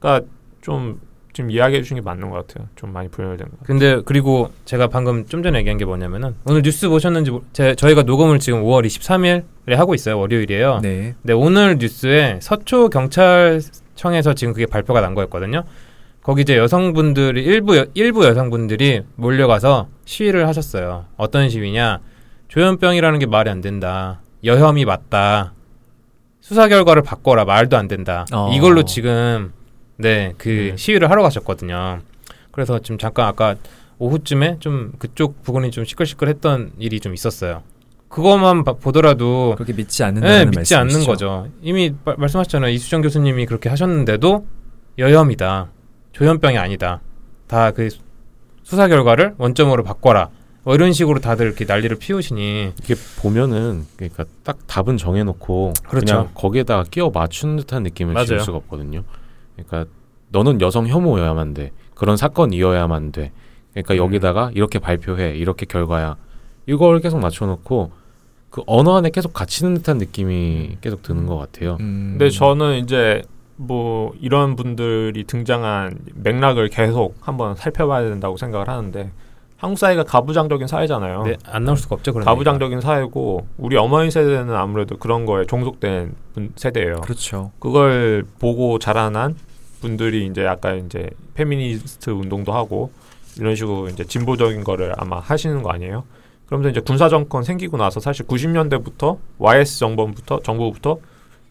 그러니까 0.00 0.26
좀 0.60 1.00
지금 1.36 1.50
이야기해 1.50 1.82
주신 1.82 1.96
게 1.96 2.00
맞는 2.00 2.30
것 2.30 2.46
같아요. 2.46 2.66
좀 2.76 2.94
많이 2.94 3.08
분열된 3.10 3.46
것 3.46 3.60
같아요. 3.60 3.66
근데 3.66 4.00
그리고 4.06 4.50
제가 4.64 4.86
방금 4.86 5.26
좀 5.26 5.42
전에 5.42 5.58
얘기한 5.58 5.76
게 5.76 5.84
뭐냐면은 5.84 6.34
오늘 6.46 6.62
뉴스 6.62 6.88
보셨는지 6.88 7.30
제, 7.52 7.74
저희가 7.74 8.04
녹음을 8.04 8.38
지금 8.38 8.62
5월 8.62 8.86
23일에 8.86 9.74
하고 9.76 9.94
있어요. 9.94 10.18
월요일이에요. 10.18 10.80
네. 10.82 11.14
네, 11.20 11.32
오늘 11.34 11.76
뉴스에 11.78 12.38
서초 12.40 12.88
경찰청에서 12.88 14.32
지금 14.32 14.54
그게 14.54 14.64
발표가 14.64 15.02
난 15.02 15.14
거였거든요. 15.14 15.64
거기 16.22 16.40
이제 16.40 16.56
여성분들이 16.56 17.44
일부 17.44 17.76
여- 17.76 17.84
일부 17.92 18.24
여성분들이 18.24 19.02
몰려가서 19.16 19.88
시위를 20.06 20.48
하셨어요. 20.48 21.04
어떤 21.18 21.50
시위냐? 21.50 21.98
조현병이라는 22.48 23.18
게 23.18 23.26
말이 23.26 23.50
안 23.50 23.60
된다. 23.60 24.22
여혐이 24.42 24.86
맞다. 24.86 25.52
수사 26.40 26.66
결과를 26.68 27.02
바꿔라. 27.02 27.44
말도 27.44 27.76
안 27.76 27.88
된다. 27.88 28.24
어. 28.32 28.50
이걸로 28.54 28.84
지금 28.84 29.52
네, 29.96 30.34
그 30.38 30.48
네. 30.72 30.76
시위를 30.76 31.10
하러 31.10 31.22
가셨거든요. 31.22 32.00
그래서 32.52 32.78
지금 32.80 32.98
잠깐 32.98 33.26
아까 33.26 33.54
오후쯤에 33.98 34.56
좀 34.60 34.92
그쪽 34.98 35.42
부분이 35.42 35.70
좀 35.70 35.84
시끌시끌했던 35.84 36.72
일이 36.78 37.00
좀 37.00 37.14
있었어요. 37.14 37.62
그것만 38.08 38.64
봐- 38.64 38.74
보더라도 38.74 39.54
그렇게 39.56 39.72
믿지 39.72 40.04
않는 40.04 40.22
네, 40.22 40.28
다는 40.38 40.50
믿지 40.50 40.74
않는 40.74 40.86
말씀이시죠? 40.86 41.10
거죠. 41.10 41.48
이미 41.62 41.92
마- 42.04 42.14
말씀하셨잖아요. 42.16 42.70
이수정 42.70 43.02
교수님이 43.02 43.46
그렇게 43.46 43.68
하셨는데도 43.68 44.46
여혐이다. 44.98 45.70
조현병이 46.12 46.56
아니다. 46.58 47.00
다 47.46 47.72
그 47.72 47.88
수사 48.62 48.88
결과를 48.88 49.34
원점으로 49.38 49.82
바꿔라. 49.84 50.30
뭐 50.64 50.74
이런 50.74 50.92
식으로 50.92 51.20
다들 51.20 51.46
이렇게 51.46 51.64
난리를 51.64 51.96
피우시니 51.98 52.72
이게 52.82 52.94
보면은 53.20 53.86
그러니까 53.96 54.24
딱 54.42 54.58
답은 54.66 54.96
정해놓고 54.96 55.74
그 55.84 55.88
그렇죠. 55.90 56.14
냥 56.14 56.30
거기에다가 56.34 56.84
끼워 56.90 57.10
맞추는 57.10 57.56
듯한 57.56 57.82
느낌을 57.84 58.14
맞아요. 58.14 58.26
지울 58.26 58.40
수가 58.40 58.56
없거든요. 58.58 59.04
그러니까 59.56 59.90
너는 60.30 60.60
여성 60.60 60.86
혐오여야만 60.88 61.54
돼. 61.54 61.72
그런 61.94 62.16
사건이어야만 62.16 63.12
돼. 63.12 63.32
그러니까 63.72 63.94
음. 63.94 63.98
여기다가 63.98 64.50
이렇게 64.54 64.78
발표해. 64.78 65.36
이렇게 65.36 65.66
결과야. 65.66 66.16
이걸 66.66 67.00
계속 67.00 67.18
맞춰놓고 67.20 67.90
그 68.50 68.62
언어 68.66 68.96
안에 68.96 69.10
계속 69.10 69.32
갇히는 69.32 69.74
듯한 69.74 69.98
느낌이 69.98 70.78
계속 70.80 71.02
드는 71.02 71.26
것 71.26 71.36
같아요. 71.36 71.76
음. 71.80 72.16
근데 72.18 72.30
저는 72.30 72.78
이제 72.78 73.22
뭐 73.56 74.12
이런 74.20 74.56
분들이 74.56 75.24
등장한 75.24 75.98
맥락을 76.14 76.68
계속 76.68 77.14
한번 77.20 77.54
살펴봐야 77.54 78.08
된다고 78.08 78.36
생각을 78.36 78.68
하는데 78.68 79.10
한국 79.56 79.78
사회가 79.78 80.04
가부장적인 80.04 80.66
사회잖아요. 80.66 81.22
네, 81.22 81.36
안 81.46 81.64
나올 81.64 81.78
수가 81.78 81.94
없죠. 81.96 82.12
그런 82.12 82.26
가부장적인 82.26 82.82
사회고 82.82 83.46
우리 83.56 83.76
어머니 83.78 84.10
세대는 84.10 84.54
아무래도 84.54 84.98
그런 84.98 85.24
거에 85.24 85.46
종속된 85.46 86.14
분- 86.34 86.52
세대예요. 86.56 86.96
그렇죠. 86.96 87.52
그걸 87.58 88.24
보고 88.38 88.78
자라난 88.78 89.34
분들이 89.80 90.26
이제 90.26 90.44
약간 90.44 90.86
이제 90.86 91.10
페미니스트 91.34 92.10
운동도 92.10 92.52
하고 92.52 92.90
이런 93.38 93.54
식으로 93.54 93.88
이제 93.88 94.04
진보적인 94.04 94.64
거를 94.64 94.92
아마 94.96 95.18
하시는 95.18 95.62
거 95.62 95.70
아니에요? 95.70 96.04
그러면서 96.46 96.70
이제 96.70 96.80
군사 96.80 97.08
정권 97.08 97.42
생기고 97.42 97.76
나서 97.76 98.00
사실 98.00 98.26
90년대부터 98.26 99.18
YS 99.38 99.78
정권부터 99.80 100.40
정부부터 100.40 100.98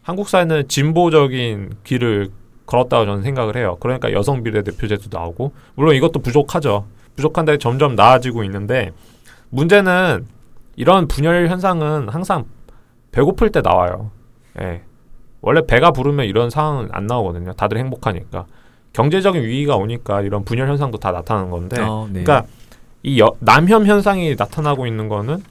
한국 0.01 0.29
사회는 0.29 0.67
진보적인 0.67 1.74
길을 1.84 2.29
걸었다고 2.65 3.05
저는 3.05 3.24
생각을 3.24 3.58
해요. 3.58 3.77
그러니까 3.79 4.12
여성 4.12 4.44
비례대표제도 4.44 5.10
나오고 5.12 5.51
물론 5.75 5.96
이것도 5.96 6.20
부족하죠. 6.20 6.86
부족한데 7.15 7.58
점점 7.58 7.96
나아지고 7.96 8.44
있는데 8.44 8.91
문제는 9.50 10.25
이런 10.75 11.08
분열 11.08 11.48
현상은 11.48 12.10
항상 12.10 12.46
배고플 13.12 13.51
때 13.51 13.62
나와요. 13.62 14.12
예. 14.60 14.82
원래 15.45 15.61
배가 15.65 15.91
부르면 15.91 16.25
이런 16.25 16.49
상황은 16.49 16.89
안 16.91 17.05
나오거든요. 17.05 17.53
다들 17.53 17.77
행복하니까. 17.77 18.47
경제적인 18.93 19.43
위기가 19.43 19.75
오니까 19.75 20.21
이런 20.21 20.43
분열 20.43 20.67
현상도 20.67 20.97
다 20.97 21.11
나타나는 21.11 21.51
건데. 21.51 21.79
어, 21.81 22.09
네. 22.11 22.23
그러니까 22.23 22.47
이 23.03 23.19
여, 23.19 23.31
남혐 23.39 23.85
현상이 23.85 24.35
나타나고 24.35 24.87
있는 24.87 25.07
거는 25.07 25.43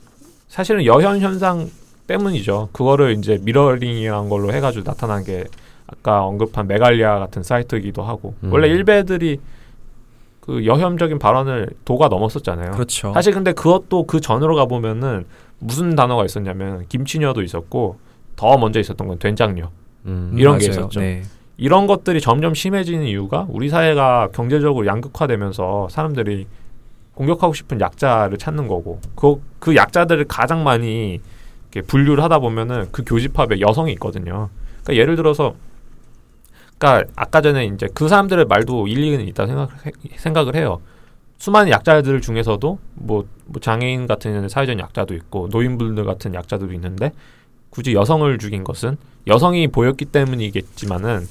사실은 0.48 0.84
여혐 0.84 1.20
현상 1.20 1.70
때문이죠. 2.08 2.70
그거를 2.72 3.16
이제 3.16 3.38
미러링이란 3.40 4.28
걸로 4.28 4.52
해가지고 4.52 4.82
나타난 4.82 5.22
게 5.22 5.44
아까 5.86 6.24
언급한 6.24 6.66
메갈리아 6.66 7.20
같은 7.20 7.44
사이트이기도 7.44 8.02
하고 8.02 8.34
음. 8.42 8.52
원래 8.52 8.66
일베들이 8.66 9.38
그 10.40 10.66
여혐적인 10.66 11.20
발언을 11.20 11.68
도가 11.84 12.08
넘었었잖아요. 12.08 12.72
그렇죠. 12.72 13.12
사실 13.14 13.32
근데 13.32 13.52
그것도 13.52 14.06
그 14.06 14.20
전으로 14.20 14.56
가 14.56 14.66
보면은 14.66 15.24
무슨 15.60 15.94
단어가 15.94 16.24
있었냐면 16.24 16.84
김치녀도 16.88 17.42
있었고 17.42 17.98
더 18.34 18.58
먼저 18.58 18.80
있었던 18.80 19.06
건 19.06 19.18
된장녀 19.20 19.70
음. 20.06 20.34
이런 20.36 20.58
게 20.58 20.68
맞아요. 20.68 20.80
있었죠. 20.80 21.00
네. 21.00 21.22
이런 21.56 21.86
것들이 21.86 22.20
점점 22.20 22.54
심해지는 22.54 23.04
이유가 23.06 23.46
우리 23.48 23.68
사회가 23.68 24.28
경제적으로 24.32 24.86
양극화되면서 24.86 25.88
사람들이 25.90 26.46
공격하고 27.14 27.54
싶은 27.54 27.80
약자를 27.80 28.38
찾는 28.38 28.66
거고 28.66 29.00
그, 29.14 29.40
그 29.60 29.76
약자들을 29.76 30.24
가장 30.24 30.64
많이 30.64 31.20
분류를 31.86 32.22
하다 32.24 32.40
보면은 32.40 32.88
그 32.92 33.04
교집합에 33.04 33.60
여성이 33.60 33.92
있거든요. 33.92 34.48
그러니까 34.82 35.00
예를 35.00 35.16
들어서 35.16 35.54
그러니까 36.78 37.10
아까 37.16 37.40
전에 37.40 37.66
이제 37.66 37.88
그 37.94 38.08
사람들의 38.08 38.46
말도 38.46 38.88
일리는 38.88 39.26
있다 39.28 39.46
생각 39.46 39.70
생각을 40.16 40.56
해요. 40.56 40.80
수많은 41.38 41.70
약자들 41.70 42.20
중에서도 42.20 42.78
뭐, 42.94 43.24
뭐 43.46 43.60
장애인 43.60 44.06
같은 44.06 44.48
사회적 44.48 44.78
약자도 44.78 45.14
있고 45.14 45.48
노인분들 45.50 46.04
같은 46.04 46.34
약자도 46.34 46.72
있는데 46.72 47.12
굳이 47.70 47.92
여성을 47.92 48.38
죽인 48.38 48.64
것은 48.64 48.96
여성이 49.26 49.68
보였기 49.68 50.04
때문이겠지만은 50.06 51.26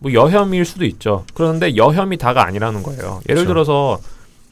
뭐 0.00 0.12
여혐일 0.12 0.64
수도 0.64 0.84
있죠. 0.84 1.24
그런데 1.34 1.76
여혐이 1.76 2.16
다가 2.18 2.44
아니라는 2.46 2.82
거예요. 2.82 3.20
예를 3.28 3.44
그렇죠. 3.44 3.48
들어서 3.48 3.98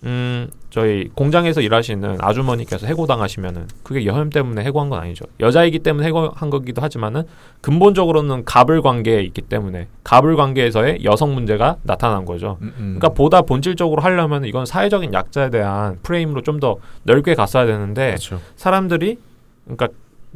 음 0.05 0.49
저희 0.71 1.09
공장에서 1.15 1.63
일하시는 1.63 2.19
아주머니께서 2.21 2.87
해고당하시면은 2.87 3.67
그게 3.83 4.05
여혐 4.05 4.29
때문에 4.31 4.63
해고한 4.65 4.91
건 4.91 5.01
아니죠. 5.01 5.25
여자이기 5.41 5.79
때문에 5.79 6.07
해고한 6.09 6.51
거기도 6.51 6.83
하지만은 6.83 7.23
근본적으로는 7.63 8.45
갑을 8.45 8.83
관계에 8.83 9.23
있기 9.23 9.41
때문에 9.43 9.89
갑을 10.05 10.37
관계에서의 10.37 11.03
여성 11.05 11.35
문제가 11.35 11.77
나타난 11.83 12.25
거죠. 12.27 12.59
음, 12.61 12.75
음. 12.77 12.97
그러니까 12.99 13.09
보다 13.11 13.41
본질적으로 13.43 14.03
하려면 14.03 14.45
이건 14.45 14.67
사회적인 14.67 15.15
약자에 15.15 15.51
대한 15.51 15.99
프레임으로 16.03 16.43
좀 16.43 16.61
더 16.61 16.77
넓게 17.05 17.35
갔어야 17.35 17.65
되는데 17.67 18.09
그렇죠. 18.09 18.41
사람들이 18.57 19.19
그러니까 19.65 19.89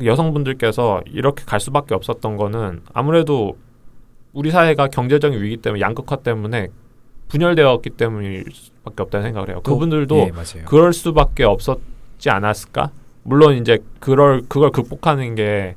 여성분들께서 0.07 1.03
이렇게 1.07 1.45
갈 1.45 1.61
수밖에 1.61 1.95
없었던 1.95 2.37
거는 2.37 2.83
아무래도 2.93 3.57
우리 4.33 4.51
사회가 4.51 4.89
경제적인 4.89 5.41
위기 5.43 5.57
때문에 5.57 5.81
양극화 5.81 6.17
때문에 6.17 6.69
분열되었기 7.29 7.91
때문일 7.91 8.45
수밖에 8.53 9.03
없다는 9.03 9.27
생각을 9.29 9.49
해요. 9.51 9.61
또- 9.65 9.75
그분들도 9.75 10.17
예. 10.19 10.31
그럴 10.67 10.93
수밖에 10.93 11.45
없었지 11.45 12.29
않았을까? 12.31 12.91
물론 13.23 13.55
이제 13.57 13.79
그럴 14.01 14.43
그걸 14.49 14.71
극복하는 14.71 15.35
게 15.35 15.77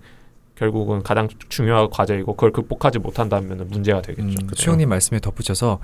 결국은 0.55 1.03
가장 1.03 1.27
중요한 1.49 1.89
과제이고 1.89 2.33
그걸 2.35 2.51
극복하지 2.51 2.99
못한다면 2.99 3.67
문제가 3.69 4.01
되겠죠. 4.01 4.23
음, 4.23 4.47
수영님 4.53 4.87
말씀에 4.89 5.19
덧붙여서 5.19 5.79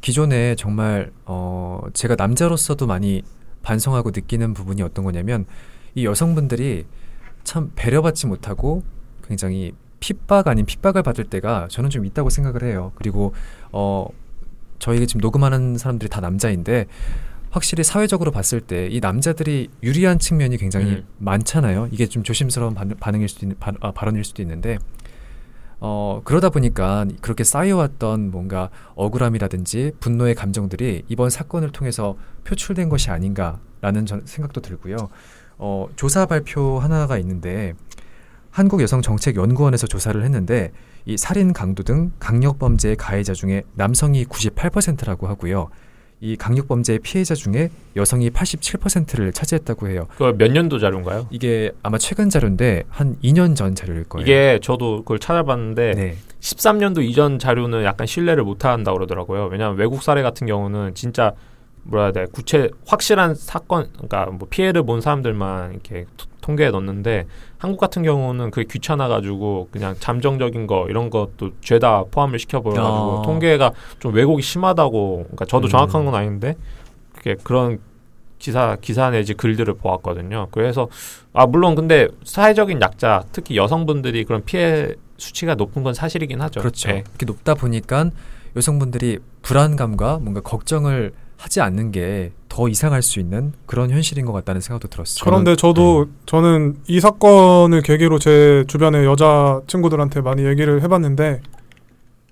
기존에 0.00 0.54
정말 0.56 1.10
어, 1.24 1.80
제가 1.92 2.16
남자로서도 2.16 2.86
많이 2.86 3.22
반성하고 3.62 4.10
느끼는 4.10 4.52
부분이 4.54 4.82
어떤 4.82 5.04
거냐면 5.04 5.46
이 5.94 6.04
여성분들이 6.04 6.84
참 7.44 7.70
배려받지 7.76 8.26
못하고 8.26 8.82
굉장히 9.26 9.72
핍박 10.00 10.48
아닌 10.48 10.66
핍박을 10.66 11.02
받을 11.02 11.24
때가 11.24 11.68
저는 11.70 11.90
좀 11.90 12.04
있다고 12.04 12.30
생각을 12.30 12.62
해요. 12.64 12.92
그리고 12.96 13.32
어, 13.72 14.06
저희가 14.78 15.06
지금 15.06 15.20
녹음하는 15.20 15.78
사람들이 15.78 16.10
다 16.10 16.20
남자인데 16.20 16.86
확실히 17.50 17.84
사회적으로 17.84 18.32
봤을 18.32 18.60
때 18.60 18.88
이 18.90 19.00
남자들이 19.00 19.68
유리한 19.82 20.18
측면이 20.18 20.56
굉장히 20.56 20.86
음. 20.86 21.06
많잖아요. 21.18 21.88
이게 21.92 22.06
좀 22.06 22.22
조심스러운 22.22 22.74
반, 22.74 22.88
반응일 22.98 23.28
수도 23.28 23.46
있는 23.46 23.56
반, 23.60 23.76
아, 23.80 23.92
발언일 23.92 24.24
수도 24.24 24.42
있는데 24.42 24.78
어, 25.80 26.20
그러다 26.24 26.50
보니까 26.50 27.04
그렇게 27.20 27.44
쌓여왔던 27.44 28.30
뭔가 28.30 28.70
억울함이라든지 28.94 29.92
분노의 30.00 30.34
감정들이 30.34 31.04
이번 31.08 31.30
사건을 31.30 31.70
통해서 31.70 32.16
표출된 32.44 32.88
것이 32.88 33.10
아닌가라는 33.10 34.06
전 34.06 34.22
생각도 34.24 34.60
들고요. 34.60 34.96
어, 35.58 35.88
조사 35.96 36.26
발표 36.26 36.78
하나가 36.78 37.18
있는데 37.18 37.74
한국여성정책연구원에서 38.50 39.86
조사를 39.86 40.22
했는데 40.22 40.70
이 41.06 41.16
살인, 41.16 41.52
강도 41.52 41.82
등 41.82 42.12
강력 42.18 42.58
범죄의 42.58 42.96
가해자 42.96 43.34
중에 43.34 43.62
남성이 43.74 44.24
98%라고 44.24 45.26
하고요. 45.26 45.68
이 46.20 46.36
강력 46.36 46.68
범죄의 46.68 47.00
피해자 47.00 47.34
중에 47.34 47.70
여성이 47.96 48.30
87%를 48.30 49.32
차지했다고 49.32 49.88
해요. 49.88 50.06
그걸 50.12 50.34
몇 50.38 50.50
년도 50.50 50.78
자료인가요? 50.78 51.26
이게 51.30 51.72
아마 51.82 51.98
최근 51.98 52.30
자료인데 52.30 52.84
한 52.88 53.18
2년 53.22 53.56
전 53.56 53.74
자료일 53.74 54.04
거예요. 54.04 54.24
이게 54.24 54.58
저도 54.62 54.98
그걸 54.98 55.18
찾아봤는데 55.18 55.92
네. 55.92 56.16
13년도 56.40 57.02
이전 57.02 57.38
자료는 57.38 57.84
약간 57.84 58.06
신뢰를 58.06 58.44
못 58.44 58.64
한다고 58.64 58.96
그러더라고요. 58.96 59.46
왜냐하면 59.46 59.76
외국 59.76 60.02
사례 60.02 60.22
같은 60.22 60.46
경우는 60.46 60.94
진짜 60.94 61.32
뭐라 61.84 62.04
해야 62.04 62.12
돼 62.12 62.26
구체 62.32 62.70
확실한 62.86 63.34
사건 63.34 63.88
그러니까 63.92 64.26
뭐 64.26 64.48
피해를 64.50 64.82
본 64.84 65.00
사람들만 65.00 65.72
이렇게 65.72 66.06
토- 66.16 66.26
통계에 66.40 66.70
넣는데 66.70 67.26
한국 67.58 67.78
같은 67.78 68.02
경우는 68.02 68.50
그게 68.50 68.66
귀찮아 68.70 69.08
가지고 69.08 69.68
그냥 69.70 69.94
잠정적인 69.98 70.66
거 70.66 70.86
이런 70.90 71.08
것도 71.10 71.52
죄다 71.62 72.04
포함을 72.10 72.38
시켜 72.38 72.60
버려 72.60 72.82
가지고 72.82 73.18
아. 73.18 73.22
통계가 73.22 73.72
좀 73.98 74.14
왜곡이 74.14 74.42
심하다고 74.42 75.16
그러니까 75.24 75.44
저도 75.46 75.68
음. 75.68 75.70
정확한 75.70 76.04
건 76.04 76.14
아닌데 76.14 76.56
그게 77.14 77.36
그런 77.42 77.78
기사 78.38 78.76
기사 78.82 79.08
내지 79.08 79.32
글들을 79.32 79.72
보았거든요. 79.74 80.48
그래서 80.50 80.88
아 81.32 81.46
물론 81.46 81.74
근데 81.74 82.08
사회적인 82.24 82.80
약자 82.82 83.24
특히 83.32 83.56
여성분들이 83.56 84.24
그런 84.24 84.44
피해 84.44 84.94
수치가 85.16 85.54
높은 85.54 85.82
건 85.82 85.94
사실이긴 85.94 86.42
하죠. 86.42 86.60
그렇죠. 86.60 86.90
예. 86.90 86.96
이렇게 87.08 87.24
높다 87.24 87.54
보니까 87.54 88.10
여성분들이 88.54 89.18
불안감과 89.40 90.18
뭔가 90.20 90.40
걱정을 90.42 91.12
하지 91.36 91.60
않는 91.60 91.92
게 91.92 92.32
더 92.54 92.68
이상할 92.68 93.02
수 93.02 93.18
있는 93.18 93.52
그런 93.66 93.90
현실인 93.90 94.26
것 94.26 94.32
같다는 94.32 94.60
생각도 94.60 94.86
들었어요. 94.86 95.24
그런데 95.24 95.56
저도 95.56 96.06
저는 96.24 96.76
이 96.86 97.00
사건을 97.00 97.82
계기로 97.82 98.20
제 98.20 98.62
주변의 98.68 99.04
여자 99.04 99.60
친구들한테 99.66 100.20
많이 100.20 100.44
얘기를 100.46 100.80
해봤는데 100.80 101.40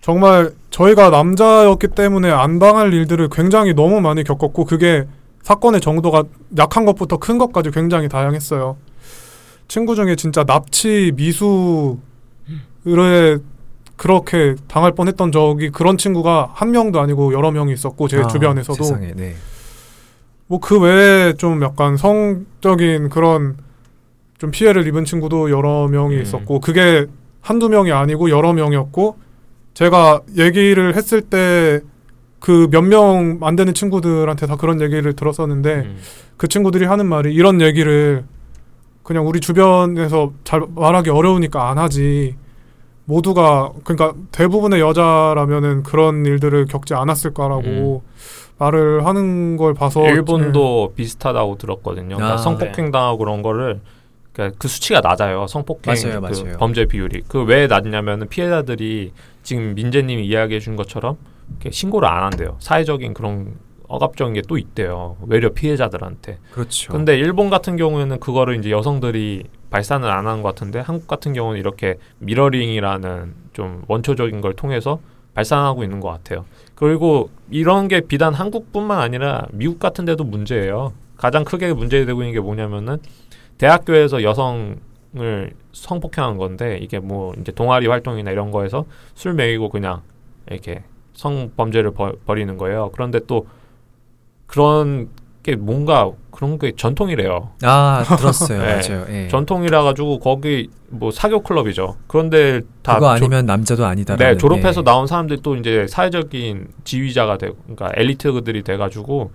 정말 0.00 0.52
저희가 0.70 1.10
남자였기 1.10 1.88
때문에 1.88 2.30
안 2.30 2.60
당할 2.60 2.92
일들을 2.92 3.30
굉장히 3.32 3.74
너무 3.74 4.00
많이 4.00 4.22
겪었고 4.22 4.64
그게 4.64 5.08
사건의 5.42 5.80
정도가 5.80 6.22
약한 6.56 6.84
것부터 6.84 7.16
큰 7.16 7.36
것까지 7.36 7.72
굉장히 7.72 8.08
다양했어요. 8.08 8.76
친구 9.66 9.96
중에 9.96 10.14
진짜 10.14 10.44
납치 10.44 11.10
미수에 11.16 11.96
그렇게 14.02 14.56
당할 14.66 14.90
뻔했던 14.96 15.30
적이 15.30 15.70
그런 15.70 15.96
친구가 15.96 16.50
한 16.54 16.72
명도 16.72 16.98
아니고 16.98 17.32
여러 17.34 17.52
명이 17.52 17.72
있었고 17.72 18.08
제 18.08 18.18
아, 18.18 18.26
주변에서도 18.26 18.98
네. 19.14 19.36
뭐그 20.48 20.80
외에 20.80 21.34
좀 21.34 21.62
약간 21.62 21.96
성적인 21.96 23.10
그런 23.10 23.56
좀 24.38 24.50
피해를 24.50 24.88
입은 24.88 25.04
친구도 25.04 25.52
여러 25.52 25.86
명이 25.86 26.16
음. 26.16 26.20
있었고 26.20 26.58
그게 26.58 27.06
한두 27.42 27.68
명이 27.68 27.92
아니고 27.92 28.28
여러 28.30 28.52
명이었고 28.52 29.18
제가 29.74 30.22
얘기를 30.36 30.96
했을 30.96 31.20
때 31.20 31.80
그 32.40 32.66
몇 32.72 32.82
명 32.82 33.38
안 33.42 33.54
되는 33.54 33.72
친구들한테 33.72 34.48
다 34.48 34.56
그런 34.56 34.80
얘기를 34.80 35.12
들었었는데 35.12 35.74
음. 35.74 35.96
그 36.36 36.48
친구들이 36.48 36.86
하는 36.86 37.06
말이 37.06 37.32
이런 37.32 37.60
얘기를 37.60 38.24
그냥 39.04 39.28
우리 39.28 39.38
주변에서 39.38 40.32
잘 40.42 40.60
말하기 40.74 41.08
어려우니까 41.10 41.70
안 41.70 41.78
하지 41.78 42.34
모두가 43.12 43.72
그러니까 43.84 44.14
대부분의 44.32 44.80
여자라면은 44.80 45.82
그런 45.82 46.24
일들을 46.24 46.66
겪지 46.66 46.94
않았을까라고 46.94 48.02
말을 48.58 49.04
하는 49.06 49.56
걸 49.56 49.74
봐서 49.74 50.00
음. 50.00 50.06
네. 50.06 50.12
일본도 50.12 50.94
비슷하다고 50.96 51.58
들었거든요. 51.58 52.16
그러니까 52.16 52.34
아, 52.34 52.36
성폭행 52.38 52.90
당하고 52.90 53.18
그런 53.18 53.42
거를 53.42 53.80
그러니까 54.32 54.56
그 54.58 54.68
수치가 54.68 55.00
낮아요. 55.00 55.46
성폭행 55.46 55.94
맞아요, 55.94 56.20
그 56.20 56.26
맞아요. 56.42 56.56
범죄 56.58 56.86
비율이 56.86 57.22
그 57.28 57.42
왜 57.44 57.66
낮냐면은 57.66 58.28
피해자들이 58.28 59.12
지금 59.42 59.74
민재님이 59.74 60.24
이야기해 60.26 60.60
준 60.60 60.76
것처럼 60.76 61.16
신고를 61.70 62.08
안 62.08 62.22
한대요. 62.24 62.56
사회적인 62.60 63.12
그런 63.14 63.54
억압적인 63.88 64.34
게 64.34 64.42
또 64.48 64.58
있대요. 64.58 65.16
외려 65.26 65.50
피해자들한테. 65.50 66.38
그렇죠. 66.52 66.92
근데 66.92 67.16
일본 67.16 67.50
같은 67.50 67.76
경우에는 67.76 68.20
그거를 68.20 68.56
이제 68.58 68.70
여성들이 68.70 69.44
발산을 69.70 70.10
안 70.10 70.26
하는 70.26 70.42
것 70.42 70.48
같은데 70.50 70.80
한국 70.80 71.06
같은 71.06 71.32
경우는 71.32 71.58
이렇게 71.58 71.96
미러링이라는 72.18 73.34
좀 73.52 73.82
원초적인 73.88 74.40
걸 74.40 74.54
통해서 74.54 75.00
발산하고 75.34 75.82
있는 75.82 76.00
것 76.00 76.08
같아요. 76.08 76.44
그리고 76.74 77.30
이런 77.50 77.88
게 77.88 78.00
비단 78.00 78.34
한국뿐만 78.34 78.98
아니라 78.98 79.46
미국 79.52 79.78
같은 79.78 80.04
데도 80.04 80.24
문제예요. 80.24 80.92
가장 81.16 81.44
크게 81.44 81.72
문제되고 81.72 82.20
있는 82.22 82.34
게 82.34 82.40
뭐냐면은 82.40 82.98
대학교에서 83.58 84.22
여성을 84.22 85.52
성폭행한 85.72 86.36
건데 86.36 86.78
이게 86.82 86.98
뭐 86.98 87.32
이제 87.40 87.52
동아리 87.52 87.86
활동이나 87.86 88.30
이런 88.30 88.50
거에서 88.50 88.84
술 89.14 89.34
먹이고 89.34 89.68
그냥 89.68 90.02
이렇게 90.50 90.82
성범죄를 91.14 91.92
벌, 91.92 92.16
벌이는 92.26 92.58
거예요. 92.58 92.90
그런데 92.92 93.20
또 93.26 93.46
그런 94.52 95.08
게 95.42 95.56
뭔가 95.56 96.10
그런 96.30 96.58
게 96.58 96.72
전통이래요. 96.76 97.52
아 97.62 98.04
들었어요. 98.18 98.60
네. 98.62 98.80
맞아요. 98.86 99.06
예. 99.08 99.28
전통이라 99.28 99.82
가지고 99.82 100.18
거기 100.18 100.68
뭐 100.90 101.10
사교 101.10 101.42
클럽이죠. 101.42 101.96
그런데 102.06 102.60
다 102.82 102.96
그거 102.96 103.06
조- 103.16 103.24
아니면 103.24 103.46
남자도 103.46 103.86
아니다. 103.86 104.14
네, 104.16 104.36
졸업해서 104.36 104.82
나온 104.82 105.06
사람들이 105.06 105.40
또 105.42 105.56
이제 105.56 105.86
사회적인 105.88 106.68
지휘자가 106.84 107.38
되고, 107.38 107.56
그러니까 107.62 107.92
엘리트들이 107.98 108.62
돼가지고 108.62 109.30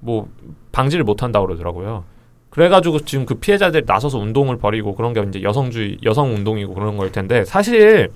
뭐 0.00 0.28
방지를 0.72 1.04
못 1.04 1.22
한다고 1.22 1.46
그러더라고요. 1.46 2.02
그래가지고 2.50 3.00
지금 3.00 3.24
그 3.24 3.36
피해자들이 3.36 3.84
나서서 3.86 4.18
운동을 4.18 4.58
벌이고 4.58 4.96
그런 4.96 5.12
게 5.12 5.22
이제 5.28 5.42
여성주의, 5.42 5.98
여성 6.04 6.34
운동이고 6.34 6.74
그런 6.74 6.96
걸 6.96 7.12
텐데 7.12 7.44
사실 7.44 8.10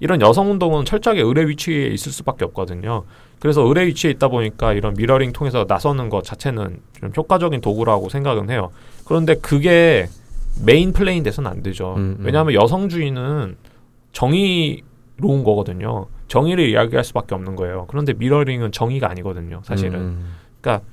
이런 0.00 0.20
여성 0.22 0.50
운동은 0.50 0.84
철저하게 0.84 1.20
을의 1.20 1.46
위치에 1.46 1.88
있을 1.88 2.10
수밖에 2.10 2.44
없거든요. 2.46 3.04
그래서 3.38 3.62
을의 3.62 3.86
위치에 3.86 4.10
있다 4.10 4.28
보니까 4.28 4.72
이런 4.72 4.94
미러링 4.94 5.32
통해서 5.32 5.66
나서는 5.68 6.08
것 6.08 6.24
자체는 6.24 6.80
좀 6.98 7.12
효과적인 7.16 7.60
도구라고 7.60 8.08
생각은 8.08 8.50
해요. 8.50 8.70
그런데 9.04 9.34
그게 9.34 10.08
main 10.64 10.92
plan이 10.92 11.22
돼서는 11.22 11.50
안 11.50 11.62
되죠. 11.62 11.94
음, 11.96 12.16
음. 12.18 12.24
왜냐하면 12.24 12.54
여성주의는 12.54 13.56
정의로운 14.12 15.44
거거든요. 15.44 16.06
정의를 16.28 16.68
이야기할 16.68 17.04
수밖에 17.04 17.34
없는 17.34 17.56
거예요. 17.56 17.86
그런데 17.88 18.12
미러링은 18.14 18.72
정의가 18.72 19.10
아니거든요. 19.10 19.60
사실은. 19.64 20.00
음. 20.00 20.24
그러니까 20.60 20.84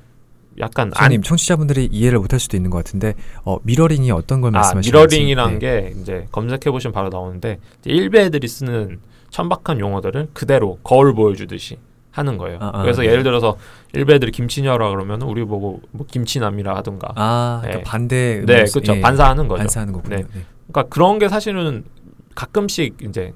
약간 0.59 0.91
선생님 0.93 1.21
청취자분들이 1.21 1.89
이해를 1.91 2.19
못할 2.19 2.39
수도 2.39 2.57
있는 2.57 2.69
것 2.69 2.77
같은데 2.77 3.13
어, 3.43 3.57
미러링이 3.63 4.11
어떤 4.11 4.41
걸 4.41 4.49
아, 4.55 4.59
말씀하시는지 4.59 4.91
미러링이란 4.91 5.59
네. 5.59 5.59
게 5.59 5.93
이제 5.99 6.27
검색해 6.31 6.71
보시면 6.71 6.93
바로 6.93 7.09
나오는데 7.09 7.59
일베들이 7.85 8.47
쓰는 8.47 8.99
천박한 9.29 9.79
용어들을 9.79 10.29
그대로 10.33 10.79
거울 10.83 11.13
보여주듯이 11.13 11.77
하는 12.11 12.37
거예요. 12.37 12.57
아, 12.59 12.71
아, 12.73 12.81
그래서 12.81 13.03
네. 13.03 13.09
예를 13.09 13.21
들어서 13.23 13.57
일베들이 13.93 14.31
김치녀라 14.31 14.89
그러면 14.89 15.21
우리 15.21 15.43
보고 15.43 15.81
뭐 15.91 16.07
김치남이라 16.07 16.75
하든가. 16.77 17.09
아 17.15 17.59
그러니까 17.61 17.77
네. 17.77 17.83
반대 17.83 18.43
네, 18.45 18.65
그렇죠. 18.65 18.95
예, 18.95 19.01
반사하는 19.01 19.47
거죠. 19.47 19.59
반사하는 19.59 19.93
거군요. 19.93 20.15
네. 20.15 20.23
네. 20.23 20.45
그러니까 20.67 20.83
그런 20.89 21.19
게 21.19 21.29
사실은 21.29 21.85
가끔씩 22.33 22.97
이제 23.03 23.33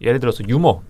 예를 0.00 0.18
들어서 0.18 0.42
유머, 0.48 0.82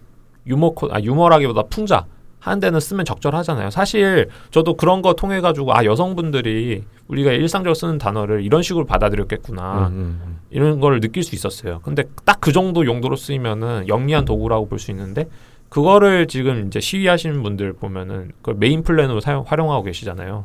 유머 0.47 0.71
코, 0.71 0.89
아 0.91 1.01
유머라기보다 1.01 1.65
풍자 1.65 2.07
하는 2.45 2.61
데는 2.61 2.79
쓰면 2.79 3.07
적절하잖아요. 3.07 3.71
사실 3.71 4.29
저도 4.51 4.75
그런 4.75 5.01
거 5.01 5.15
통해 5.15 5.41
가지고 5.41 5.73
아 5.75 5.85
여성분들이 5.87 6.83
우리가 7.09 7.33
일상적으로 7.33 7.73
쓰는 7.75 7.97
단어를 7.97 8.45
이런 8.45 8.63
식으로 8.63 8.85
받아들였겠구나 8.85 9.89
음, 9.89 9.93
음, 9.95 10.21
음. 10.27 10.39
이런 10.51 10.79
걸 10.79 11.01
느낄 11.01 11.23
수 11.23 11.35
있었어요. 11.35 11.81
근데 11.83 12.05
딱 12.27 12.39
그 12.45 12.53
정도 12.53 12.85
용도로 12.85 13.17
쓰이면은 13.17 13.89
영리한 13.89 14.27
도구라고 14.27 14.69
볼 14.69 14.79
수 14.79 14.91
있는데 14.91 15.27
그거를 15.71 16.27
지금 16.29 16.67
이제 16.67 16.79
시위하시는 16.81 17.43
분들 17.43 17.73
보면은 17.73 18.33
그걸 18.43 18.57
main 18.57 18.83
plan으로 18.83 19.21
사용 19.21 19.45
활용하고 19.47 19.83
계시잖아요. 19.85 20.45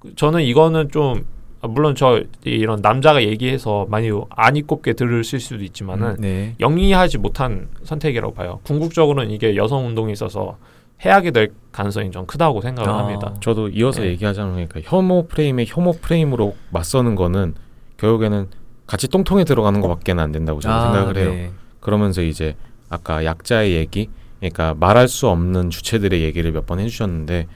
그- 0.00 0.14
저는 0.16 0.42
이거는 0.42 0.90
좀 0.90 1.24
아, 1.62 1.68
물론 1.68 1.94
저 1.94 2.20
이런 2.42 2.80
남자가 2.82 3.22
얘기해서 3.22 3.86
많이 3.88 4.10
아니꼽게 4.30 4.94
들으실 4.94 5.38
수도 5.38 5.62
있지만은 5.62 6.06
음, 6.08 6.16
네. 6.18 6.56
영리하지 6.58 7.18
못한 7.18 7.68
선택이라고 7.84 8.34
봐요. 8.34 8.58
궁극적으로는 8.64 9.30
이게 9.30 9.54
여성 9.54 9.86
운동에 9.86 10.12
있어서 10.12 10.56
해악이 11.04 11.30
될 11.32 11.52
가능성이 11.72 12.10
좀 12.10 12.26
크다고 12.26 12.60
생각을 12.60 12.90
아. 12.90 12.98
합니다. 12.98 13.34
저도 13.40 13.68
이어서 13.68 14.02
네. 14.02 14.08
얘기하자면 14.08 14.54
그러니까 14.54 14.80
혐오 14.84 15.26
프레임에 15.26 15.64
혐오 15.66 15.92
프레임으로 15.92 16.54
맞서는 16.70 17.14
거는 17.14 17.54
결국에는 17.96 18.48
같이 18.86 19.08
똥통에 19.08 19.44
들어가는 19.44 19.80
것밖에는 19.80 20.22
안 20.22 20.32
된다고 20.32 20.60
저는 20.60 20.76
아, 20.76 20.82
생각을 20.82 21.16
해요. 21.16 21.30
네. 21.30 21.50
그러면서 21.80 22.22
이제 22.22 22.56
아까 22.88 23.24
약자의 23.24 23.72
얘기, 23.72 24.10
그러니까 24.40 24.74
말할 24.74 25.06
수 25.08 25.28
없는 25.28 25.70
주체들의 25.70 26.20
얘기를 26.22 26.50
몇 26.52 26.66
번 26.66 26.80
해주셨는데 26.80 27.46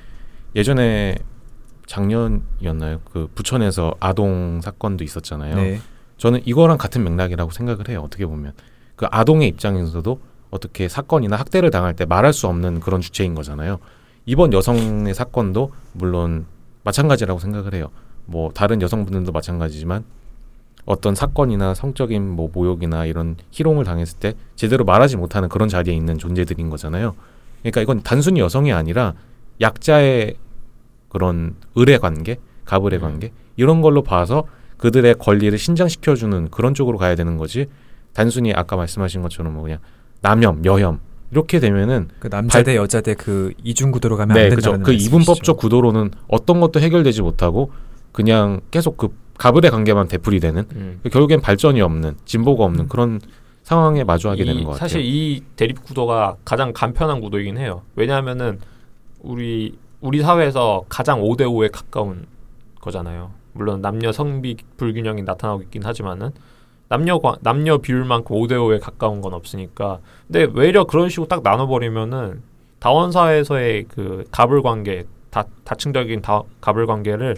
예전에 0.55 1.17
작년이었나요? 1.87 3.01
그 3.11 3.29
부천에서 3.35 3.95
아동 4.01 4.61
사건도 4.63 5.05
있었잖아요. 5.05 5.57
네. 5.57 5.81
저는 6.17 6.41
이거랑 6.47 6.79
같은 6.79 7.03
맥락이라고 7.05 7.51
생각을 7.51 7.89
해요. 7.89 8.03
어떻게 8.05 8.25
보면 8.27 8.53
그 8.97 9.07
아동의 9.11 9.49
입장에서도 9.49 10.21
어떻게 10.55 10.89
사건이나 10.89 11.35
학대를 11.35 11.71
당할 11.73 11.95
때 11.95 12.05
말할 12.05 12.33
수 12.33 12.47
없는 12.47 12.79
그런 12.79 13.01
주체인 13.01 13.35
거잖아요. 13.35 13.81
이번 14.25 14.53
여성의 14.53 15.13
사건도 15.13 15.73
물론 15.93 16.47
마찬가지라고 16.85 17.41
생각을 17.41 17.75
해요. 17.75 17.89
뭐 18.25 18.53
다른 18.55 18.81
여성분들도 18.81 19.33
마찬가지지만 19.33 20.05
어떤 20.85 21.17
사건이나 21.17 21.75
성적인 21.75 22.31
뭐 22.31 22.51
모욕이나 22.53 23.05
이런 23.05 23.37
희롱을 23.51 23.85
당했을 23.85 24.19
때 24.21 24.35
제대로 24.55 24.85
말하지 24.85 25.17
못하는 25.17 25.49
그런 25.49 25.69
자리에 25.69 25.93
있는 25.93 26.19
존재들인 26.19 26.71
거잖아요. 26.71 27.17
그러니까 27.63 27.81
이건 27.81 28.03
단순히 28.05 28.39
여성이 28.39 28.73
아니라 28.73 29.15
약자의 29.61 30.37
그런 31.09 31.57
의뢰 31.75 31.99
관계, 31.99 32.37
가불의 32.65 33.01
음. 33.01 33.03
관계 33.03 33.33
이런 33.57 33.81
걸로 33.83 34.03
봐서 34.03 34.45
그들의 34.77 35.17
권리를 35.19 35.59
신장시켜주는 35.59 36.51
그런 36.51 36.75
쪽으로 36.75 36.97
가야 36.97 37.17
되는 37.17 37.39
거지. 37.39 37.67
단순히 38.13 38.53
아까 38.55 38.77
말씀하신 38.77 39.23
것처럼 39.23 39.55
뭐 39.55 39.65
그냥 39.65 39.81
남혐, 40.29 40.65
여혐 40.65 41.01
이렇게 41.31 41.61
되면은 41.61 42.09
그 42.19 42.31
남자 42.31 42.59
발- 42.59 42.65
대 42.65 42.77
여자 42.77 43.01
대 43.03 43.15
그 43.15 43.53
이중 43.63 43.91
구도로 43.91 44.17
가면 44.17 44.35
네, 44.35 44.45
안 44.45 44.49
그죠. 44.51 44.71
된다는 44.71 44.85
그 44.85 44.91
말씀이시죠. 44.93 45.09
이분법적 45.17 45.57
구도로는 45.59 46.11
어떤 46.29 46.61
것도 46.61 46.81
해결되지 46.81 47.21
못하고 47.23 47.73
그냥 48.13 48.61
계속 48.71 48.97
그 48.97 49.09
가부대 49.37 49.69
관계만 49.69 50.09
되풀이 50.09 50.41
되는 50.41 50.65
음. 50.75 51.01
결국엔 51.11 51.41
발전이 51.41 51.81
없는 51.83 52.17
진보가 52.25 52.65
없는 52.65 52.89
그런 52.89 53.21
상황에 53.65 54.05
마주하게 54.05 54.43
이- 54.43 54.47
되는 54.47 54.65
것 54.65 54.71
같아요. 54.73 54.79
사실 54.89 55.03
이 55.05 55.43
대립 55.57 55.83
구도가 55.85 56.37
가장 56.45 56.73
간편한 56.73 57.21
구도이긴 57.21 57.59
해요. 57.59 57.83
왜냐하면은 57.97 58.61
우리 59.21 59.77
우리 60.01 60.21
사회에서 60.23 60.85
가장 60.89 61.21
5대 61.23 61.41
5에 61.43 61.71
가까운 61.73 62.27
거잖아요. 62.81 63.31
물론 63.53 63.81
남녀 63.83 64.13
성비 64.13 64.57
불균형이 64.77 65.23
나타나고 65.23 65.63
있긴 65.63 65.85
하지만은 65.85 66.31
남녀 66.89 67.19
과- 67.19 67.37
남녀 67.41 67.79
비율만큼 67.79 68.37
5대 68.37 68.53
5에 68.53 68.81
가까운 68.81 69.21
건 69.21 69.33
없으니까. 69.35 69.99
근데 70.27 70.47
외려 70.55 70.85
그런 70.85 71.09
식으로 71.09 71.27
딱 71.29 71.43
나눠 71.43 71.67
버리면은 71.67 72.43
다원 72.79 73.11
사회에서의 73.13 73.85
그 73.89 74.25
갑을 74.31 74.63
관계, 74.63 75.05
다, 75.31 75.45
다층적인 75.65 76.21
다, 76.23 76.43
갑을 76.61 76.87
관계를 76.87 77.37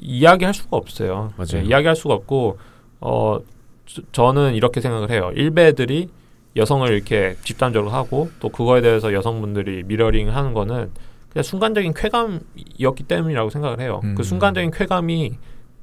이야기할 0.00 0.54
수가 0.54 0.76
없어요. 0.76 1.32
맞아요. 1.36 1.62
네, 1.62 1.64
이야기할 1.64 1.96
수가 1.96 2.14
없고 2.14 2.58
어 3.00 3.38
저- 3.86 4.02
저는 4.12 4.54
이렇게 4.54 4.80
생각을 4.80 5.10
해요. 5.10 5.32
일베들이 5.34 6.08
여성을 6.56 6.88
이렇게 6.92 7.36
집단적으로 7.44 7.90
하고 7.90 8.30
또 8.40 8.48
그거에 8.48 8.80
대해서 8.80 9.12
여성분들이 9.12 9.84
미러링 9.84 10.34
하는 10.34 10.52
거는 10.52 10.90
그냥 11.30 11.42
순간적인 11.42 11.94
쾌감이었기 11.94 13.04
때문이라고 13.04 13.50
생각을 13.50 13.80
해요. 13.80 14.00
음. 14.04 14.14
그 14.14 14.22
순간적인 14.22 14.70
쾌감이 14.72 15.32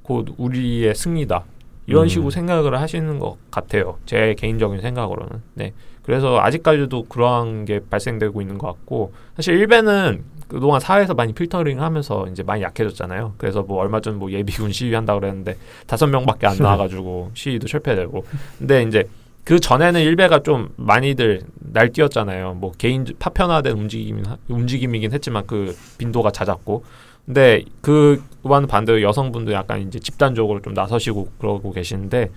곧 0.02 0.34
우리의 0.38 0.94
승리다. 0.96 1.44
이런 1.88 2.04
음. 2.04 2.08
식으로 2.08 2.30
생각을 2.32 2.80
하시는 2.80 3.20
것 3.20 3.38
같아요. 3.52 3.98
제 4.06 4.34
개인적인 4.38 4.82
생각으로는. 4.82 5.42
네. 5.54 5.74
그래서 6.04 6.40
아직까지도 6.40 7.06
그러한 7.06 7.66
게 7.66 7.80
발생되고 7.90 8.40
있는 8.42 8.58
것 8.58 8.68
같고 8.68 9.14
사실 9.36 9.56
일베는 9.56 10.24
그동안 10.48 10.80
사회에서 10.80 11.16
많이 11.16 11.34
필터링 11.34 11.82
하면서 11.82 12.28
이제 12.28 12.44
많이 12.44 12.62
약해졌잖아요. 12.62 13.34
그래서 13.38 13.64
뭐 13.64 13.82
얼마 13.82 14.00
전 14.00 14.16
뭐 14.20 14.32
예비군 14.32 14.72
시위한다 14.72 15.16
그랬는데 15.16 15.58
다섯 15.88 16.06
명밖에 16.08 16.46
안 16.48 16.58
나와가지고 16.58 17.32
시위도 17.36 17.68
실패되고. 17.68 18.26
근데 18.60 18.84
이제 18.84 19.10
그 19.44 19.60
전에는 19.60 20.00
일베가 20.02 20.44
좀 20.44 20.70
많이들 20.76 21.42
날뛰었잖아요. 21.60 22.54
뭐 22.56 22.72
개인 22.78 23.06
파편화된 23.20 23.74
움직임이 23.78 24.22
움직임이긴 24.48 25.12
했지만 25.12 25.44
그 25.48 25.76
빈도가 25.98 26.32
잦았고. 26.32 26.84
근데 27.26 27.64
그와는 27.82 28.68
반대로 28.68 29.02
여성분들 29.02 29.54
약간 29.54 29.82
이제 29.82 30.00
집단적으로 30.00 30.62
좀 30.62 30.74
나서시고 30.74 31.30
그러고 31.40 31.72
계시는데 31.72 32.30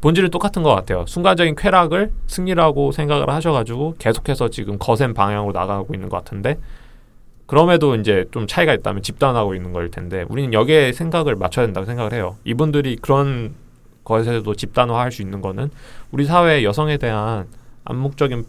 본질은 0.00 0.30
똑같은 0.30 0.62
것 0.62 0.74
같아요. 0.74 1.04
순간적인 1.06 1.54
쾌락을 1.54 2.10
승리라고 2.26 2.92
생각을 2.92 3.28
하셔가지고 3.30 3.96
계속해서 3.98 4.48
지금 4.48 4.78
거센 4.78 5.14
방향으로 5.14 5.52
나가고 5.52 5.94
있는 5.94 6.08
것 6.08 6.16
같은데 6.16 6.58
그럼에도 7.46 7.94
이제 7.96 8.24
좀 8.30 8.46
차이가 8.46 8.72
있다면 8.72 9.02
집단하고 9.02 9.54
있는 9.54 9.72
거일 9.72 9.90
텐데 9.90 10.24
우리는 10.28 10.52
여기에 10.54 10.92
생각을 10.92 11.36
맞춰야 11.36 11.66
된다고 11.66 11.84
생각을 11.84 12.14
해요. 12.14 12.36
이분들이 12.44 12.96
그런 12.96 13.54
것에서도 14.04 14.54
집단화할 14.54 15.12
수 15.12 15.22
있는 15.22 15.40
거는 15.42 15.70
우리 16.10 16.24
사회 16.24 16.64
여성에 16.64 16.96
대한 16.96 17.46
암묵적인 17.84 18.44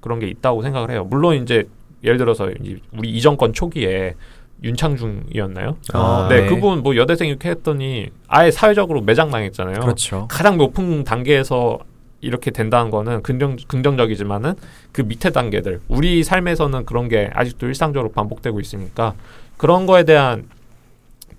그런 0.00 0.18
게 0.18 0.26
있다고 0.28 0.62
생각을 0.62 0.90
해요. 0.90 1.04
물론 1.04 1.36
이제 1.36 1.68
예를 2.02 2.16
들어서 2.18 2.50
이- 2.50 2.80
우리 2.96 3.10
이정권 3.10 3.52
초기에 3.52 4.14
윤창중이었나요? 4.62 5.76
아, 5.92 6.26
네, 6.30 6.42
네. 6.42 6.46
그분 6.48 6.82
뭐 6.82 6.96
여대생 6.96 7.28
이렇게 7.28 7.50
했더니 7.50 8.08
아예 8.28 8.50
사회적으로 8.50 9.00
매장당했잖아요. 9.02 9.80
그렇죠. 9.80 10.26
가장 10.30 10.56
높은 10.56 11.04
단계에서 11.04 11.78
이렇게 12.20 12.50
된다는 12.50 12.90
거는 12.90 13.22
긍정 13.22 13.56
긍정적이지만은 13.68 14.54
그 14.92 15.02
밑에 15.02 15.30
단계들 15.30 15.80
우리 15.88 16.24
삶에서는 16.24 16.86
그런 16.86 17.08
게 17.08 17.30
아직도 17.34 17.66
일상적으로 17.66 18.10
반복되고 18.12 18.58
있으니까 18.58 19.14
그런 19.56 19.86
거에 19.86 20.04
대한 20.04 20.48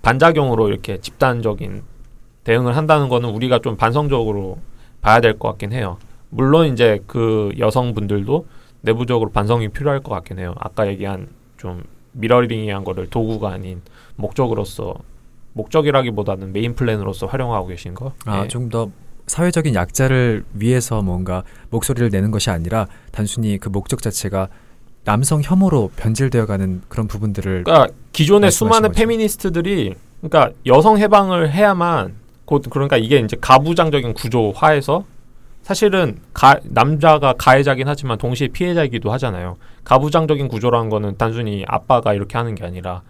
반작용으로 0.03 0.69
이렇게 0.69 0.99
집단적인 0.99 1.81
대응을 2.43 2.77
한다는 2.77 3.09
거는 3.09 3.29
우리가 3.29 3.59
좀 3.59 3.75
반성적으로 3.75 4.59
봐야 5.01 5.19
될 5.19 5.37
것 5.37 5.49
같긴 5.49 5.73
해요. 5.73 5.97
물론 6.29 6.67
이제 6.71 7.01
그 7.07 7.51
여성분들도 7.57 8.45
내부적으로 8.81 9.31
반성이 9.31 9.69
필요할 9.69 10.01
것 10.01 10.13
같긴 10.13 10.39
해요. 10.39 10.53
아까 10.59 10.87
얘기한 10.87 11.27
좀 11.57 11.83
미러링이란 12.17 12.83
거를 12.83 13.09
도구가 13.09 13.49
아닌 13.51 13.81
목적으로서 14.15 14.95
목적이라기보다는 15.53 16.53
main 16.53 16.75
plan으로서 16.75 17.25
활용하고 17.25 17.67
계신 17.67 17.93
거. 17.93 18.13
아, 18.25 18.43
네. 18.43 18.47
좀더 18.47 18.91
사회적인 19.25 19.75
약자를 19.75 20.45
위해서 20.53 21.01
뭔가 21.01 21.43
목소리를 21.69 22.09
내는 22.09 22.31
것이 22.31 22.49
아니라 22.49 22.87
단순히 23.11 23.57
그 23.57 23.69
목적 23.69 24.01
자체가 24.01 24.47
남성 25.03 25.41
혐오로 25.41 25.91
변질되어가는 25.95 26.83
그런 26.87 27.07
부분들을 27.07 27.63
그러니까 27.63 27.93
기존의 28.13 28.51
수많은 28.51 28.89
거죠. 28.89 28.99
페미니스트들이 28.99 29.95
그러니까 30.21 30.51
여성 30.65 30.97
해방을 30.97 31.51
해야만 31.51 32.15
곧 32.45 32.63
그러니까 32.69 32.97
이게 32.97 33.19
이제 33.19 33.37
가부장적인 33.39 34.13
구조화에서 34.13 35.05
사실은 35.67 36.19
가, 36.33 36.57
남자가 36.63 37.33
가해자긴 37.37 37.89
하지만 37.89 38.17
동시에 38.17 38.47
피해자이기도 38.47 39.11
하잖아요. 39.11 39.57
가부장적인 39.83 40.47
구조라는 40.47 40.89
거는 40.89 41.17
단순히 41.17 41.65
아빠가 41.67 42.13
이렇게 42.13 42.37
하는 42.37 42.55
게 42.55 42.63
아니라 42.63 43.01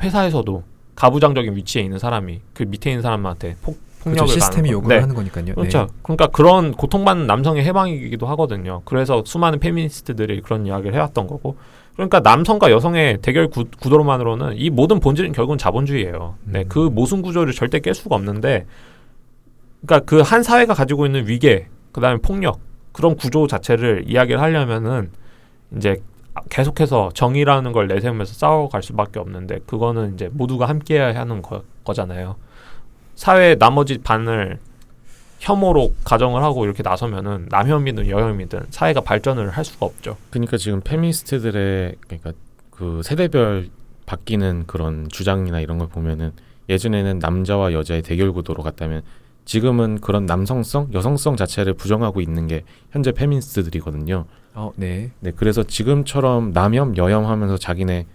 회사에서도 0.00 0.62
가부장적인 0.94 1.56
위치에 1.56 1.82
있는 1.82 1.98
사람이 1.98 2.42
그 2.54 2.62
밑에 2.62 2.90
있는 2.90 3.02
사람한테 3.02 3.56
폭, 3.60 3.80
그렇죠. 4.04 4.04
폭력을 4.04 4.28
시스템이 4.28 4.68
가하는 4.68 4.70
거. 4.70 4.72
요구를 4.72 4.96
네. 4.96 5.00
하는 5.00 5.14
거니까요. 5.16 5.54
그렇죠. 5.56 5.88
그러니까 6.04 6.28
그런 6.28 6.70
고통받는 6.74 7.26
남성의 7.26 7.64
해방이기도 7.64 8.28
하거든요. 8.28 8.82
그래서 8.84 9.24
수많은 9.26 9.58
페미니스트들이 9.58 10.42
그런 10.42 10.64
이야기를 10.64 10.94
해왔던 10.94 11.26
거고. 11.26 11.56
그러니까 11.96 12.20
남성과 12.20 12.70
여성의 12.70 13.18
대결 13.20 13.48
구, 13.48 13.64
구도로만으로는 13.80 14.52
이 14.58 14.70
모든 14.70 15.00
본질은 15.00 15.32
결국은 15.32 15.58
자본주의예요. 15.58 16.36
네, 16.44 16.60
음. 16.60 16.64
그 16.68 16.78
모순 16.78 17.20
구조를 17.20 17.52
절대 17.52 17.80
깰 17.80 17.94
수가 17.94 18.14
없는데, 18.14 18.64
그러니까 19.84 20.06
그 20.06 20.22
한 20.22 20.44
사회가 20.44 20.72
가지고 20.74 21.06
있는 21.06 21.26
위계, 21.26 21.66
그다음에 21.96 22.18
폭력 22.20 22.60
그런 22.92 23.16
구조 23.16 23.46
자체를 23.46 24.04
이야기를 24.06 24.40
하려면은 24.40 25.10
이제 25.76 26.02
계속해서 26.50 27.10
정의라는 27.14 27.72
걸 27.72 27.88
내세우면서 27.88 28.34
싸워갈 28.34 28.82
수밖에 28.82 29.18
없는데 29.18 29.60
그거는 29.66 30.14
이제 30.14 30.28
모두가 30.30 30.66
함께해야 30.68 31.18
하는 31.18 31.40
거, 31.40 31.62
거잖아요. 31.84 32.36
사회의 33.14 33.56
나머지 33.58 33.96
반을 33.98 34.58
혐오로 35.38 35.94
가정을 36.04 36.42
하고 36.42 36.66
이렇게 36.66 36.82
나서면은 36.82 37.46
남혐이든 37.50 38.08
여혐이든 38.08 38.66
사회가 38.70 39.00
발전을 39.00 39.48
할 39.48 39.64
수가 39.64 39.86
없죠. 39.86 40.18
그러니까 40.28 40.58
지금 40.58 40.82
페미니스트들의 40.82 41.96
그러니까 42.00 42.32
그 42.70 43.00
세대별 43.04 43.70
바뀌는 44.04 44.64
그런 44.66 45.08
주장이나 45.08 45.60
이런 45.60 45.78
걸 45.78 45.88
보면은 45.88 46.32
예전에는 46.68 47.20
남자와 47.20 47.72
여자의 47.72 48.02
대결 48.02 48.32
구도로 48.32 48.62
갔다면 48.62 49.02
지금은 49.56 50.00
그런 50.00 50.26
남성성, 50.26 50.90
여성성 50.92 51.36
자체를 51.36 51.72
부정하고 51.74 52.20
있는 52.20 52.46
게 52.48 52.64
현재 52.90 53.12
페미니스트들이거든요. 53.12 54.26
어, 54.54 54.72
네. 54.76 55.12
네, 55.20 55.32
그래서 55.34 55.62
지금처럼 55.62 56.52
남혐, 56.52 56.96
여혐 56.98 57.26
하면서 57.28 57.56
자기네 57.56 58.06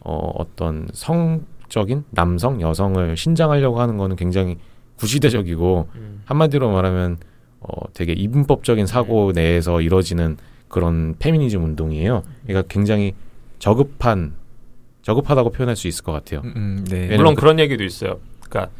어, 0.00 0.32
어떤 0.34 0.88
성적인 0.92 2.04
남성, 2.10 2.60
여성을 2.60 3.16
신장하려고 3.16 3.80
하는 3.80 3.96
거는 3.98 4.16
굉장히 4.16 4.56
구시대적이고 4.96 5.88
한마디로 6.24 6.72
말하면 6.72 7.18
어, 7.60 7.92
되게 7.92 8.12
이분법적인 8.14 8.86
사고 8.86 9.32
내에서 9.32 9.80
이루어지는 9.80 10.36
그런 10.68 11.14
페미니즘 11.18 11.62
운동이에요. 11.64 12.22
그러니까 12.46 12.66
굉장히 12.68 13.12
저급한 13.58 14.34
저급하다고 15.02 15.50
표현할 15.50 15.76
수 15.76 15.86
있을 15.88 16.04
것 16.04 16.12
같아요. 16.12 16.40
음, 16.44 16.52
음, 16.56 16.84
네. 16.88 17.14
물론 17.16 17.34
그- 17.34 17.40
그런 17.40 17.58
얘기도 17.58 17.84
있어요. 17.84 18.20
그러니까 18.40 18.72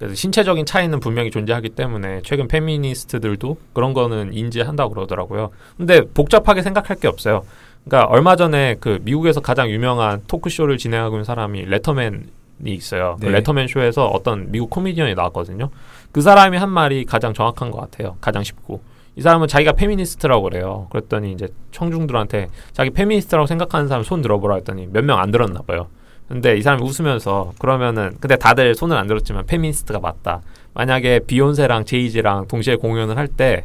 그래서 0.00 0.14
신체적인 0.14 0.64
차이는 0.64 0.98
분명히 0.98 1.30
존재하기 1.30 1.68
때문에 1.70 2.22
최근 2.24 2.48
페미니스트들도 2.48 3.58
그런 3.74 3.92
거는 3.92 4.32
인지한다고 4.32 4.94
그러더라고요. 4.94 5.50
근데 5.76 6.00
복잡하게 6.14 6.62
생각할 6.62 6.96
게 6.96 7.06
없어요. 7.06 7.44
그러니까 7.84 8.10
얼마 8.10 8.34
전에 8.34 8.76
그 8.80 8.98
미국에서 9.02 9.42
가장 9.42 9.68
유명한 9.68 10.22
토크쇼를 10.26 10.78
진행하고 10.78 11.16
있는 11.16 11.24
사람이 11.24 11.66
레터맨이 11.66 12.22
있어요. 12.64 13.18
그 13.20 13.26
네. 13.26 13.32
레터맨 13.32 13.68
쇼에서 13.68 14.06
어떤 14.06 14.50
미국 14.50 14.70
코미디언이 14.70 15.14
나왔거든요. 15.14 15.68
그 16.12 16.22
사람이 16.22 16.56
한 16.56 16.70
말이 16.70 17.04
가장 17.04 17.34
정확한 17.34 17.70
것 17.70 17.78
같아요. 17.82 18.16
가장 18.22 18.42
쉽고. 18.42 18.80
이 19.16 19.20
사람은 19.22 19.48
자기가 19.48 19.72
페미니스트라고 19.72 20.42
그래요. 20.44 20.86
그랬더니 20.92 21.32
이제 21.32 21.48
청중들한테 21.72 22.48
자기 22.72 22.88
페미니스트라고 22.88 23.46
생각하는 23.46 23.86
사람 23.88 24.02
손 24.02 24.22
들어보라 24.22 24.54
했더니 24.54 24.86
몇 24.90 25.04
명 25.04 25.18
안 25.18 25.30
들었나 25.30 25.60
봐요. 25.60 25.88
근데 26.30 26.56
이 26.56 26.62
사람이 26.62 26.82
웃으면서 26.84 27.52
그러면은 27.58 28.16
근데 28.20 28.36
다들 28.36 28.76
손을 28.76 28.96
안 28.96 29.08
들었지만 29.08 29.46
페미니스트가 29.46 29.98
맞다. 29.98 30.42
만약에 30.74 31.20
비욘세랑 31.26 31.84
제이지랑 31.84 32.46
동시에 32.46 32.76
공연을 32.76 33.16
할 33.16 33.26
때 33.26 33.64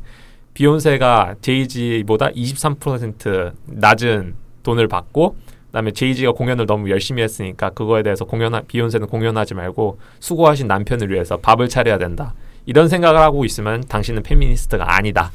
비욘세가 0.56 1.36
제이지보다 1.41 2.30
23% 2.30 3.51
낮은 3.65 4.34
돈을 4.63 4.88
받고 4.88 5.36
그다음에 5.67 5.91
제이지가 5.91 6.32
공연을 6.32 6.65
너무 6.65 6.89
열심히 6.89 7.21
했으니까 7.21 7.69
그거에 7.69 8.01
대해서 8.01 8.25
공연 8.25 8.60
비욘세는 8.65 9.08
공연하지 9.08 9.54
말고 9.54 9.99
수고하신 10.19 10.67
남편을 10.67 11.12
위해서 11.12 11.38
밥을 11.38 11.69
차려야 11.69 11.99
된다. 11.99 12.34
이런 12.65 12.88
생각을 12.88 13.19
하고 13.19 13.45
있으면 13.45 13.84
당신은 13.88 14.23
페미니스트가 14.23 14.95
아니다. 14.95 15.32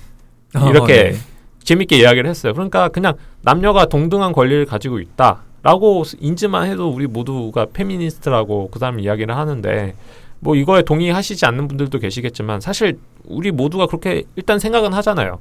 이렇게 0.68 1.12
네. 1.12 1.16
재밌게 1.62 1.98
이야기를 1.98 2.28
했어요. 2.28 2.54
그러니까 2.54 2.88
그냥 2.88 3.14
남녀가 3.42 3.86
동등한 3.86 4.32
권리를 4.32 4.64
가지고 4.66 4.98
있다 4.98 5.42
라고 5.62 6.04
인지만 6.20 6.66
해도 6.66 6.88
우리 6.90 7.06
모두가 7.06 7.66
페미니스트라고 7.72 8.70
그 8.70 8.78
사람 8.78 8.98
이야기를 9.00 9.36
하는데 9.36 9.94
뭐 10.38 10.54
이거에 10.56 10.82
동의하시지 10.82 11.44
않는 11.46 11.68
분들도 11.68 11.98
계시겠지만 11.98 12.60
사실 12.60 12.98
우리 13.24 13.50
모두가 13.50 13.86
그렇게 13.86 14.24
일단 14.36 14.58
생각은 14.58 14.92
하잖아요. 14.94 15.38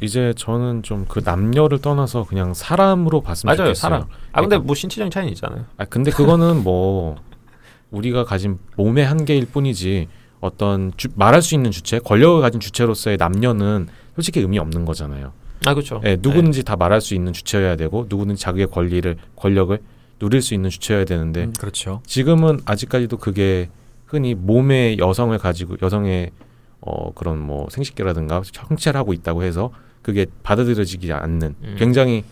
이제 0.00 0.32
저는 0.36 0.82
좀 0.82 1.04
그 1.08 1.20
남녀를 1.24 1.80
떠나서 1.80 2.24
그냥 2.24 2.54
사람으로 2.54 3.20
봤으면 3.20 3.54
맞아요, 3.56 3.68
좋겠어요. 3.68 3.80
사람. 3.80 4.00
아 4.32 4.40
근데 4.40 4.56
그러니까- 4.56 4.66
뭐 4.66 4.74
신체적인 4.74 5.10
차이는 5.10 5.32
있잖아요. 5.32 5.64
아 5.78 5.84
근데 5.86 6.10
그거는 6.10 6.62
뭐 6.64 7.16
우리가 7.90 8.24
가진 8.24 8.58
몸의 8.76 9.04
한계일 9.06 9.46
뿐이지 9.46 10.08
어떤 10.40 10.92
주, 10.96 11.08
말할 11.14 11.40
수 11.42 11.54
있는 11.54 11.70
주체, 11.70 11.98
권력을 11.98 12.40
가진 12.40 12.58
주체로서의 12.58 13.16
남녀는 13.16 13.88
솔직히 14.14 14.40
의미 14.40 14.58
없는 14.58 14.84
거잖아요. 14.84 15.32
아 15.66 15.74
그렇죠. 15.74 16.00
예, 16.04 16.16
누구든지 16.20 16.64
다 16.64 16.76
말할 16.76 17.00
수 17.00 17.14
있는 17.14 17.32
주체여야 17.32 17.76
되고 17.76 18.06
누구든지 18.08 18.40
자기의 18.40 18.68
권리를 18.68 19.16
권력을 19.36 19.78
누릴 20.18 20.42
수 20.42 20.54
있는 20.54 20.70
주체여야 20.70 21.04
되는데 21.04 21.44
음, 21.44 21.52
그렇죠. 21.58 22.00
지금은 22.06 22.60
아직까지도 22.64 23.16
그게 23.18 23.68
흔히 24.06 24.34
몸의 24.34 24.98
여성을 24.98 25.36
가지고 25.38 25.76
여성의 25.80 26.30
어 26.80 27.12
그런 27.14 27.38
뭐 27.38 27.68
생식기라든가 27.70 28.42
성체를 28.44 28.98
하고 28.98 29.12
있다고 29.12 29.42
해서 29.42 29.70
그게 30.02 30.26
받아들여지지 30.42 31.12
않는 31.12 31.54
음. 31.62 31.76
굉장히 31.78 32.24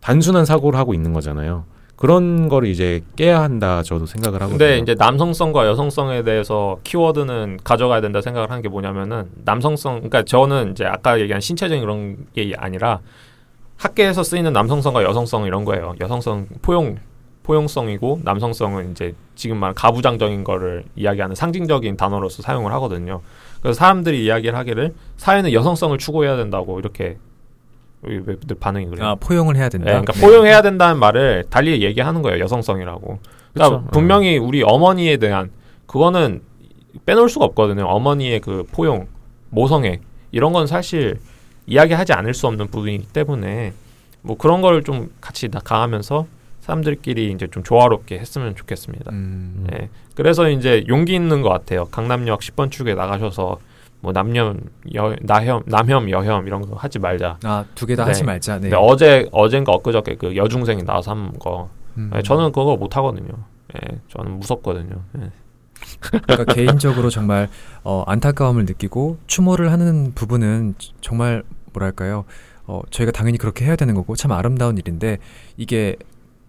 단순한 0.00 0.44
사고를 0.44 0.78
하고 0.78 0.94
있는 0.94 1.12
거잖아요. 1.12 1.64
그런 1.96 2.48
거를 2.48 2.68
이제 2.68 3.02
깨야 3.16 3.40
한다 3.40 3.82
저도 3.82 4.04
생각을 4.06 4.42
하거든요. 4.42 4.58
근데 4.58 4.78
이제 4.78 4.94
남성성과 4.94 5.66
여성성에 5.66 6.22
대해서 6.22 6.78
키워드는 6.84 7.60
가져가야 7.64 8.02
된다 8.02 8.20
생각을 8.20 8.50
하는 8.50 8.62
게 8.62 8.68
뭐냐면은 8.68 9.30
남성성 9.44 9.96
그러니까 9.96 10.22
저는 10.22 10.72
이제 10.72 10.84
아까 10.84 11.18
얘기한 11.18 11.40
신체적인 11.40 11.80
그런 11.80 12.26
게 12.34 12.52
아니라 12.56 13.00
학계에서 13.78 14.22
쓰이는 14.22 14.52
남성성과 14.52 15.02
여성성 15.04 15.46
이런 15.46 15.64
거예요. 15.64 15.94
여성성 16.00 16.46
포용 16.60 16.98
포용성이고 17.44 18.20
남성성은 18.24 18.90
이제 18.90 19.14
지금 19.34 19.58
말 19.58 19.72
가부장적인 19.72 20.44
거를 20.44 20.84
이야기하는 20.96 21.34
상징적인 21.34 21.96
단어로서 21.96 22.42
사용을 22.42 22.72
하거든요. 22.72 23.20
그래서 23.62 23.78
사람들이 23.78 24.24
이야기를 24.24 24.58
하기를 24.58 24.94
사회는 25.16 25.52
여성성을 25.52 25.96
추구해야 25.96 26.36
된다고 26.36 26.78
이렇게 26.78 27.16
왜, 28.06 28.20
왜 28.26 28.36
반응이 28.58 28.86
그래요? 28.86 29.06
아, 29.08 29.14
포용을 29.16 29.56
해야 29.56 29.68
된다. 29.68 29.84
네, 29.86 29.90
그러니까 29.92 30.12
네. 30.12 30.20
포용해야 30.20 30.62
된다는 30.62 30.98
말을 30.98 31.44
달리 31.50 31.82
얘기하는 31.82 32.22
거예요. 32.22 32.40
여성성이라고. 32.40 33.18
그러니까 33.54 33.78
그쵸. 33.80 33.90
분명히 33.92 34.38
우리 34.38 34.62
어머니에 34.62 35.16
대한 35.16 35.50
그거는 35.86 36.42
빼놓을 37.04 37.28
수가 37.28 37.44
없거든요. 37.46 37.84
어머니의 37.86 38.40
그 38.40 38.64
포용, 38.72 39.06
모성애 39.50 40.00
이런 40.32 40.52
건 40.52 40.66
사실 40.66 41.18
이야기하지 41.66 42.12
않을 42.12 42.34
수 42.34 42.46
없는 42.46 42.68
부분이기 42.68 43.06
때문에 43.08 43.72
뭐 44.22 44.36
그런 44.36 44.60
걸 44.62 44.82
좀 44.82 45.10
같이 45.20 45.48
다 45.48 45.60
가하면서 45.64 46.26
사람들끼리 46.60 47.30
이제 47.30 47.46
좀 47.46 47.62
조화롭게 47.62 48.18
했으면 48.18 48.56
좋겠습니다. 48.56 49.12
음, 49.12 49.66
네. 49.70 49.88
그래서 50.16 50.48
이제 50.50 50.84
용기 50.88 51.14
있는 51.14 51.42
것 51.42 51.48
같아요. 51.48 51.84
강남역 51.86 52.40
10번 52.40 52.70
축에 52.72 52.94
나가셔서 52.94 53.58
뭐 54.00 54.12
남녀 54.12 54.54
여 54.94 55.16
나혐 55.22 55.62
남혐 55.66 56.10
여혐 56.10 56.46
이런 56.46 56.62
거 56.62 56.76
하지 56.76 56.98
말자. 56.98 57.38
아, 57.44 57.64
두 57.74 57.86
개다 57.86 58.04
네. 58.04 58.10
하지 58.10 58.24
말자. 58.24 58.54
네. 58.56 58.60
근데 58.62 58.76
어제 58.76 59.28
어젠가 59.32 59.72
엊그저께 59.72 60.16
그 60.16 60.36
여중생이 60.36 60.84
나와서 60.84 61.12
한 61.12 61.38
거. 61.38 61.68
음. 61.98 62.10
네, 62.12 62.22
저는 62.22 62.52
그거 62.52 62.76
못 62.76 62.96
하거든요. 62.96 63.28
예, 63.74 63.98
저는 64.08 64.38
무섭거든요. 64.38 65.02
예. 65.18 65.30
그러니까 66.00 66.52
개인적으로 66.52 67.10
정말 67.10 67.48
어, 67.84 68.02
안타까움을 68.06 68.64
느끼고 68.64 69.18
추모를 69.26 69.72
하는 69.72 70.12
부분은 70.14 70.74
정말 71.00 71.42
뭐랄까요? 71.72 72.24
어, 72.66 72.80
저희가 72.90 73.12
당연히 73.12 73.38
그렇게 73.38 73.64
해야 73.64 73.76
되는 73.76 73.94
거고 73.94 74.16
참 74.16 74.32
아름다운 74.32 74.76
일인데 74.78 75.18
이게 75.56 75.96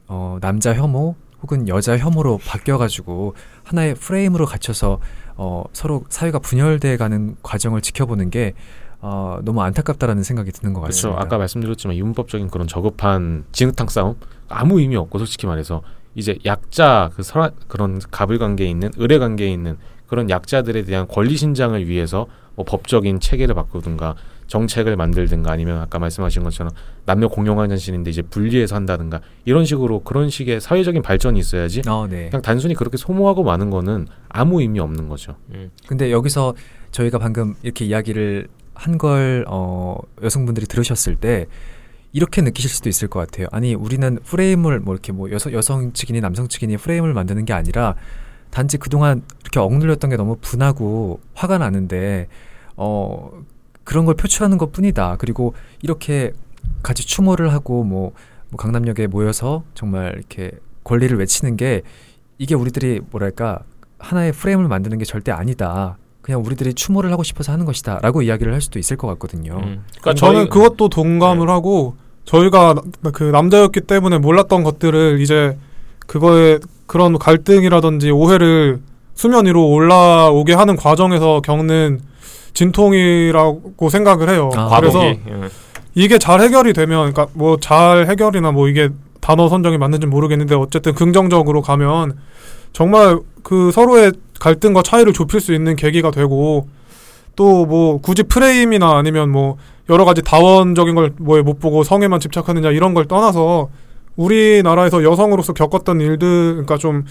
어, 0.07 0.37
남자 0.41 0.73
혐오 0.73 1.15
혹은 1.47 1.69
여자 1.69 1.97
혐오로 1.97 2.39
바뀌어가지고 2.45 3.33
하나의 3.63 3.95
프레임으로 3.95 4.45
갇혀서 4.45 4.99
어, 5.37 5.63
서로 5.71 6.03
사회가 6.09 6.39
분열돼 6.39 6.97
가는 6.97 7.37
과정을 7.41 7.81
지켜보는 7.81 8.29
게 8.29 8.53
어, 8.99 9.39
너무 9.43 9.61
안타깝다라는 9.61 10.23
생각이 10.23 10.51
드는 10.51 10.73
것 10.73 10.81
그렇죠. 10.81 11.09
같습니다. 11.09 11.21
아까 11.21 11.37
말씀드렸지만 11.37 11.95
이문법적인 11.95 12.49
그런 12.49 12.67
저급한 12.67 13.45
진흙탕 13.53 13.87
싸움 13.87 14.15
아무 14.49 14.81
의미 14.81 14.97
없고 14.97 15.19
솔직히 15.19 15.47
말해서 15.47 15.83
이제 16.15 16.37
약자 16.45 17.11
그 17.15 17.23
서라, 17.23 17.51
그런 17.69 17.99
갑을 18.11 18.39
관계에 18.39 18.67
있는 18.67 18.91
의뢰 18.97 19.17
관계에 19.17 19.49
있는 19.49 19.77
그런 20.07 20.29
약자들에 20.29 20.83
대한 20.83 21.07
권리 21.07 21.37
신장을 21.37 21.87
위해서 21.87 22.27
뭐 22.55 22.65
법적인 22.65 23.21
체계를 23.21 23.55
바꾸든가 23.55 24.15
정책을 24.47 24.95
만들든가 24.95 25.51
아니면 25.51 25.79
아까 25.79 25.99
말씀하신 25.99 26.43
것처럼 26.43 26.71
남녀 27.05 27.27
공용 27.27 27.59
화장실인데 27.59 28.09
이제 28.09 28.21
분리해서 28.21 28.75
한다든가 28.75 29.21
이런 29.45 29.65
식으로 29.65 30.01
그런 30.01 30.29
식의 30.29 30.61
사회적인 30.61 31.01
발전이 31.01 31.39
있어야지 31.39 31.81
어, 31.87 32.07
네. 32.09 32.29
그냥 32.29 32.41
단순히 32.41 32.73
그렇게 32.73 32.97
소모하고 32.97 33.43
마는 33.43 33.69
거는 33.69 34.07
아무 34.29 34.61
의미 34.61 34.79
없는 34.79 35.09
거죠. 35.09 35.35
음. 35.53 35.71
근데 35.87 36.11
여기서 36.11 36.55
저희가 36.91 37.19
방금 37.19 37.55
이렇게 37.63 37.85
이야기를 37.85 38.47
한 38.73 38.97
걸 38.97 39.43
어, 39.47 39.97
여성분들이 40.21 40.67
들으셨을 40.67 41.15
때 41.15 41.47
이렇게 42.13 42.41
느끼실 42.41 42.69
수도 42.69 42.89
있을 42.89 43.07
것 43.07 43.19
같아요. 43.19 43.47
아니 43.51 43.75
우리는 43.75 44.17
프레임을 44.23 44.79
뭐 44.79 44.93
이렇게 44.93 45.11
뭐 45.11 45.29
여성 45.31 45.51
여성 45.53 45.93
측이니 45.93 46.21
남성 46.21 46.47
측이니 46.47 46.77
프레임을 46.77 47.13
만드는 47.13 47.45
게 47.45 47.53
아니라 47.53 47.95
단지 48.49 48.77
그동안 48.77 49.23
이렇게 49.41 49.59
억눌렸던 49.59 50.09
게 50.09 50.15
너무 50.15 50.37
분하고 50.39 51.19
화가 51.33 51.57
나는데 51.57 52.27
어 52.75 53.31
그런 53.87 54.03
걸 54.03 54.15
표출하는 54.15 54.57
것 54.57 54.73
뿐이다. 54.73 55.15
그리고 55.17 55.53
이렇게 55.81 56.33
같이 56.83 57.07
추모를 57.07 57.53
하고 57.53 57.85
뭐, 57.85 58.11
뭐 58.49 58.57
강남역에 58.57 59.07
모여서 59.07 59.63
정말 59.75 60.11
이렇게 60.13 60.51
권리를 60.83 61.17
외치는 61.17 61.55
게 61.55 61.83
이게 62.37 62.53
우리들이 62.53 62.99
뭐랄까 63.11 63.59
하나의 63.97 64.33
프레임을 64.33 64.67
만드는 64.67 64.97
게 64.97 65.05
절대 65.05 65.31
아니다. 65.31 65.97
그냥 66.21 66.43
우리들이 66.45 66.73
추모를 66.73 67.13
하고 67.13 67.23
싶어서 67.23 67.53
하는 67.53 67.65
것이다라고 67.65 68.23
이야기를 68.23 68.53
할 68.53 68.59
수도 68.59 68.77
있을 68.77 68.97
것 68.97 69.07
같거든요. 69.07 69.53
음. 69.53 69.85
그러니까 70.01 70.13
저는 70.15 70.41
저희- 70.41 70.49
그것도 70.49 70.89
동감을 70.89 71.49
하고 71.49 71.95
저희가 72.25 72.75
나- 72.99 73.11
그 73.11 73.23
남자였기 73.23 73.79
때문에 73.81 74.17
몰랐던 74.17 74.63
것들을 74.63 75.21
이제 75.21 75.57
그거에 76.07 76.59
그런 76.87 77.17
갈등이라든지 77.17 78.11
오해를 78.11 78.81
수면 79.13 79.45
위로 79.45 79.65
올라오게 79.69 80.53
하는 80.55 80.75
과정에서 80.75 81.39
겪는 81.39 82.01
진통이라고 82.57 83.89
생각을 83.89 84.29
해요. 84.29 84.49
아, 84.55 84.79
그래서 84.79 84.99
과도기. 84.99 85.19
예. 85.29 85.49
이게 85.95 86.17
잘 86.17 86.41
해결이 86.41 86.73
되면 86.73 87.11
그러니까 87.11 87.27
뭐 87.33 87.57
잘 87.59 88.07
해결이나 88.07 88.51
뭐 88.51 88.67
이게 88.67 88.89
단어 89.21 89.47
선정이 89.49 89.77
맞는지 89.77 90.07
모르겠는데 90.07 90.55
어쨌든 90.55 90.93
긍정적으로 90.95 91.61
가면 91.61 92.17
정말 92.73 93.19
그 93.43 93.71
서로의 93.71 94.11
갈등과 94.39 94.81
차이를 94.83 95.13
좁힐 95.13 95.39
수 95.41 95.53
있는 95.53 95.75
계기가 95.75 96.11
되고 96.11 96.67
또 97.35 97.65
뭐 97.65 97.99
굳이 98.01 98.23
프레임이나 98.23 98.97
아니면 98.97 99.29
뭐 99.29 99.57
여러 99.89 100.05
가지 100.05 100.21
다원적인 100.23 100.95
걸 100.95 101.13
뭐에 101.19 101.41
못 101.43 101.59
보고 101.59 101.83
성에만 101.83 102.19
집착하느냐 102.19 102.71
이런 102.71 102.93
걸 102.95 103.05
떠나서 103.05 103.69
우리나라에서 104.15 105.03
여성으로서 105.03 105.53
겪었던 105.53 106.01
일들 106.01 106.51
그러니까 106.53 106.77
좀 106.77 107.05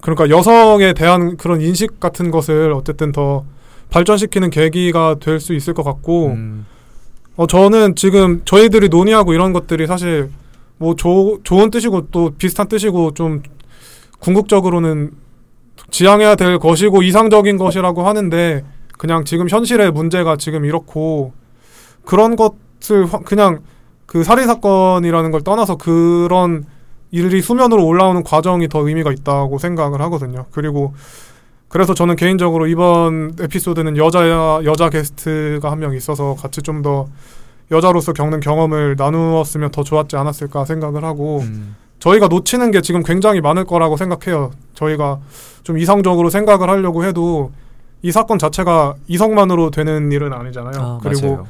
그러니까 0.00 0.30
여성에 0.30 0.92
대한 0.92 1.36
그런 1.36 1.60
인식 1.60 1.98
같은 1.98 2.30
것을 2.30 2.72
어쨌든 2.72 3.10
더 3.10 3.44
발전시키는 3.90 4.50
계기가 4.50 5.16
될 5.20 5.40
수 5.40 5.54
있을 5.54 5.74
것 5.74 5.82
같고 5.82 6.26
음, 6.28 6.66
어 7.36 7.46
저는 7.46 7.94
지금 7.96 8.42
저희들이 8.44 8.88
논의하고 8.88 9.32
이런 9.34 9.52
것들이 9.52 9.86
사실 9.86 10.30
뭐 10.78 10.94
조, 10.96 11.38
좋은 11.44 11.70
뜻이고 11.70 12.08
또 12.10 12.30
비슷한 12.36 12.68
뜻이고 12.68 13.12
좀 13.14 13.42
궁극적으로는 14.18 15.12
지향해야 15.90 16.34
될 16.36 16.58
것이고 16.58 17.02
이상적인 17.02 17.58
것이라고 17.58 18.06
하는데 18.06 18.64
그냥 18.98 19.24
지금 19.24 19.48
현실의 19.48 19.92
문제가 19.92 20.36
지금 20.36 20.64
이렇고 20.64 21.32
그런 22.04 22.36
것을 22.36 23.06
화- 23.06 23.18
그냥 23.20 23.60
그 24.06 24.24
살인 24.24 24.46
사건이라는 24.46 25.30
걸 25.30 25.42
떠나서 25.42 25.76
그런 25.76 26.64
일이 27.10 27.40
수면으로 27.42 27.84
올라오는 27.86 28.22
과정이 28.24 28.68
더 28.68 28.86
의미가 28.86 29.12
있다고 29.12 29.58
생각을 29.58 30.00
하거든요. 30.02 30.46
그리고 30.50 30.94
그래서 31.76 31.92
저는 31.92 32.16
개인적으로 32.16 32.66
이번 32.66 33.34
에피소드는 33.38 33.98
여자 33.98 34.26
여자 34.64 34.88
게스트가 34.88 35.70
한 35.70 35.78
명 35.78 35.94
있어서 35.94 36.34
같이 36.34 36.62
좀 36.62 36.80
더 36.80 37.06
여자로서 37.70 38.14
겪는 38.14 38.40
경험을 38.40 38.94
나누었으면 38.96 39.72
더 39.72 39.82
좋았지 39.82 40.16
않았을까 40.16 40.64
생각을 40.64 41.04
하고 41.04 41.40
음, 41.40 41.76
저희가 41.98 42.28
놓치는 42.28 42.70
게 42.70 42.80
지금 42.80 43.02
굉장히 43.02 43.42
많을 43.42 43.64
거라고 43.66 43.98
생각해요. 43.98 44.52
저희가 44.72 45.18
좀 45.64 45.76
이성적으로 45.76 46.30
생각을 46.30 46.70
하려고 46.70 47.04
해도 47.04 47.50
이 48.00 48.10
사건 48.10 48.38
자체가 48.38 48.94
이성만으로 49.08 49.70
되는 49.70 50.10
일은 50.12 50.32
아니잖아요. 50.32 50.80
아, 50.82 50.98
그리고 51.02 51.26
맞아요. 51.26 51.46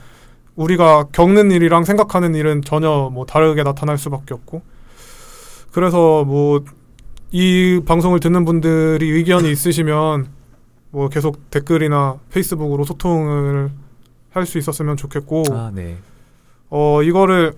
우리가 0.56 1.04
겪는 1.12 1.52
일이랑 1.52 1.84
생각하는 1.84 2.34
일은 2.34 2.62
전혀 2.62 3.10
뭐 3.12 3.26
다르게 3.26 3.62
나타날 3.62 3.96
수밖에 3.98 4.34
없고 4.34 4.62
그래서 5.70 6.24
뭐 6.24 6.64
이 7.38 7.80
방송을 7.84 8.18
듣는 8.20 8.46
분들이 8.46 9.10
의견이 9.10 9.50
있으시면 9.52 10.26
뭐 10.90 11.10
계속 11.10 11.50
댓글이나 11.50 12.16
페이스북으로 12.30 12.84
소통을 12.84 13.68
할 14.30 14.46
수 14.46 14.56
있었으면 14.56 14.96
좋겠고 14.96 15.44
아, 15.52 15.70
네. 15.74 15.96
어 16.70 17.02
이거를 17.02 17.52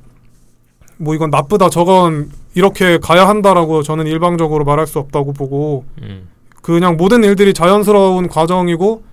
뭐 0.97 1.15
이건 1.15 1.31
나쁘다 1.31 1.69
저건 1.71 2.29
이렇게 2.55 2.99
가야 2.99 3.29
한다라고 3.29 3.85
저는 3.85 4.09
일방적으로 4.09 4.65
말할 4.65 4.89
수 4.89 4.99
없다고 4.99 5.33
보고 5.33 5.85
음. 6.03 6.29
그냥 6.61 6.97
모든 6.97 7.23
일들이 7.23 7.55
자연스러운 7.55 8.27
과정이고 8.29 9.05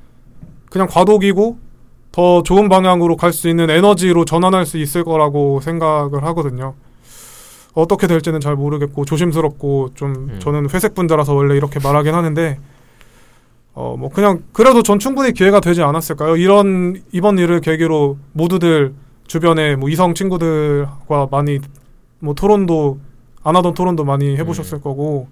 그냥 0.71 0.87
과도기고 0.87 1.59
더 2.11 2.41
좋은 2.41 2.69
방향으로 2.69 3.17
갈 3.17 3.33
수 3.33 3.49
있는 3.49 3.69
에너지로 3.69 4.25
전환할 4.25 4.65
수 4.65 4.79
있을 4.79 5.03
거라고 5.03 5.59
생각을 5.61 6.23
하거든요. 6.23 6.73
어떻게 7.75 8.07
될지는 8.07 8.39
잘 8.39 8.55
모르겠고 8.55 9.05
조심스럽고 9.05 9.91
좀 9.95 10.13
음. 10.29 10.39
저는 10.39 10.69
회색 10.69 10.95
분자라서 10.95 11.33
원래 11.35 11.55
이렇게 11.55 11.79
말하긴 11.83 12.13
하는데 12.13 12.57
어 13.73 13.95
뭐 13.97 14.09
그냥 14.09 14.41
그래도 14.53 14.81
전 14.81 14.99
충분히 14.99 15.33
기회가 15.33 15.59
되지 15.59 15.81
않았을까요? 15.83 16.37
이런 16.37 17.01
이번 17.11 17.37
일을 17.37 17.59
계기로 17.59 18.17
모두들 18.31 18.93
주변에 19.27 19.75
뭐 19.75 19.89
이성 19.89 20.13
친구들과 20.13 21.27
많이 21.29 21.59
뭐 22.19 22.33
토론도 22.33 22.99
안 23.43 23.55
하던 23.57 23.73
토론도 23.73 24.05
많이 24.05 24.37
해보셨을 24.37 24.79
거고 24.81 25.27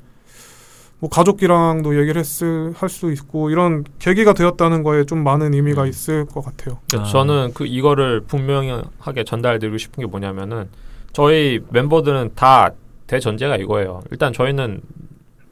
뭐 1.00 1.10
가족이랑도 1.10 1.98
얘기를 2.00 2.20
했을 2.20 2.74
할 2.76 2.90
수 2.90 3.12
있고 3.14 3.50
이런 3.50 3.84
계기가 4.00 4.34
되었다는 4.34 4.84
거에 4.84 5.06
좀 5.06 5.24
많은 5.24 5.54
의미가 5.54 5.84
음. 5.84 5.88
있을 5.88 6.26
것 6.26 6.44
같아요. 6.44 6.80
아. 6.98 7.04
저는 7.06 7.52
그 7.54 7.66
이거를 7.66 8.22
분명하게 8.28 9.24
전달드리고 9.26 9.78
싶은 9.78 10.04
게 10.04 10.08
뭐냐면은 10.10 10.68
저희 11.13 11.60
멤버들은 11.69 12.32
다 12.36 12.71
대전제가 13.08 13.58
이거예요. 13.58 14.02
일단 14.12 14.34
저희는 14.34 14.82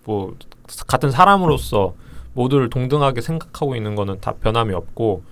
뭐 0.03 0.35
같은 0.87 1.11
사람으로서 1.11 1.93
모두를 2.33 2.69
동등하게 2.69 3.21
생각하고 3.21 3.75
있는 3.75 3.95
거는 3.95 4.19
다 4.21 4.33
변함이 4.41 4.73
없고 4.73 5.23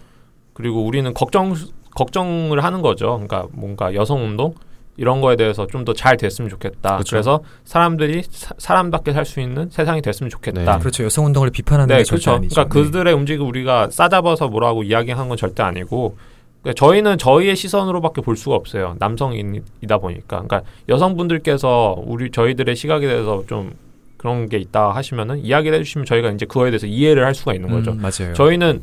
그리고 0.54 0.86
우리는 0.86 1.14
걱정 1.14 1.56
걱정을 1.96 2.64
하는 2.64 2.82
거죠. 2.82 3.08
그러니까 3.14 3.48
뭔가 3.52 3.94
여성 3.96 4.24
운동 4.24 4.54
이런 4.98 5.22
거에 5.22 5.38
대해서 5.38 5.66
좀 5.66 5.86
더 5.86 5.94
잘 5.94 6.18
됐으면 6.18 6.50
좋겠다. 6.50 6.98
그쵸. 6.98 7.12
그래서 7.16 7.40
사람들이 7.64 8.22
사, 8.30 8.54
사람답게 8.58 9.14
살 9.14 9.26
수 9.26 9.40
있는 9.40 9.70
세상이 9.70 10.02
됐으면 10.02 10.30
좋겠다. 10.30 10.74
네. 10.74 10.80
그렇죠. 10.80 11.06
여성 11.06 11.26
운동을 11.26 11.50
비판하는 11.52 11.88
네, 11.88 12.00
게 12.00 12.04
절대 12.04 12.26
그렇죠. 12.26 12.32
아니죠. 12.38 12.54
그러니까 12.54 12.74
그들의 12.74 13.14
움직임 13.14 13.48
우리가 13.48 13.90
싸잡아서 13.90 14.50
뭐라고 14.50 14.84
이야기한 14.84 15.30
건 15.30 15.38
절대 15.38 15.64
아니고 15.64 16.18
그러니까 16.62 16.78
저희는 16.86 17.18
저희의 17.18 17.56
시선으로밖에 17.56 18.22
볼 18.22 18.36
수가 18.36 18.56
없어요. 18.56 18.96
남성이다 19.00 19.98
보니까. 20.00 20.42
그러니까 20.44 20.62
여성분들께서 20.90 21.96
우리 22.06 22.32
저희들의 22.32 22.76
시각에 22.76 23.08
대해서 23.08 23.44
좀 23.48 23.72
그런 24.18 24.50
게 24.50 24.58
있다 24.58 24.92
하시면은 24.92 25.40
이야기를 25.40 25.80
해주시면 25.80 26.06
저희가 26.06 26.30
이제 26.32 26.46
그거에 26.46 26.70
대해서 26.72 26.86
이해를 26.88 27.26
할 27.26 27.34
수가 27.34 27.54
있는 27.54 27.70
거죠. 27.70 27.92
음, 27.92 28.02
맞아요. 28.02 28.34
저희는 28.34 28.82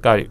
그러니까 0.00 0.30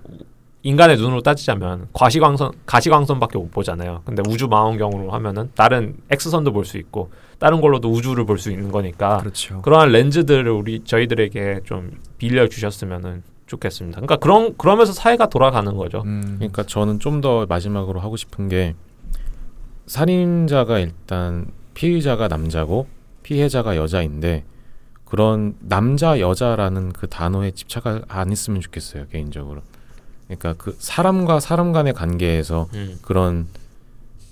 인간의 0.63 0.97
눈으로 0.97 1.21
따지자면 1.21 1.87
과시광선 1.93 2.51
가시광선밖에 2.65 3.37
못 3.37 3.51
보잖아요. 3.51 4.01
근데 4.05 4.21
우주 4.27 4.47
망원경으로 4.47 5.11
하면은 5.11 5.51
다른 5.55 5.95
X선도 6.11 6.51
볼 6.53 6.65
수 6.65 6.77
있고 6.77 7.11
다른 7.39 7.61
걸로도 7.61 7.89
우주를 7.89 8.25
볼 8.25 8.37
수 8.37 8.51
있는 8.51 8.71
거니까 8.71 9.17
그렇죠. 9.17 9.61
그러한 9.61 9.91
렌즈들을 9.91 10.49
우리 10.49 10.81
저희들에게 10.83 11.61
좀 11.65 11.91
빌려 12.17 12.47
주셨으면은 12.47 13.23
좋겠습니다. 13.49 13.97
그러니까 13.97 14.15
그런 14.17 14.55
그러면서 14.57 14.93
사회가 14.93 15.27
돌아가는 15.27 15.75
거죠. 15.75 16.03
음, 16.05 16.35
그러니까 16.37 16.63
저는 16.63 16.99
좀 16.99 17.19
더 17.19 17.45
마지막으로 17.47 17.99
하고 17.99 18.15
싶은 18.15 18.47
게 18.47 18.75
살인자가 19.87 20.79
일단 20.79 21.47
피의자가 21.73 22.29
남자고 22.29 22.87
피해자가 23.23 23.75
여자인데 23.75 24.45
그런 25.03 25.55
남자 25.59 26.19
여자라는 26.19 26.93
그 26.93 27.07
단어에 27.07 27.51
집착을 27.51 28.03
안 28.07 28.31
했으면 28.31 28.61
좋겠어요 28.61 29.07
개인적으로. 29.07 29.61
그러니까 30.27 30.53
그 30.57 30.75
사람과 30.79 31.39
사람 31.41 31.73
간의 31.73 31.93
관계에서 31.93 32.67
음. 32.75 32.99
그런 33.01 33.47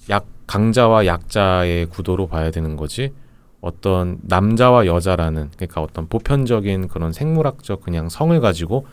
약 0.10 0.26
강자와 0.46 1.06
약자의 1.08 1.88
구도로 1.88 2.28
봐야 2.28 2.52
되는 2.52 2.78
거지 2.78 3.12
어떤 3.60 4.20
남자와 4.22 4.86
여자라는 4.86 5.50
그러니까 5.58 5.82
어떤 5.82 6.08
보편적인 6.08 6.88
그런 6.88 7.12
생물학적 7.12 7.82
그냥 7.82 8.08
성을 8.08 8.40
가지고 8.40 8.86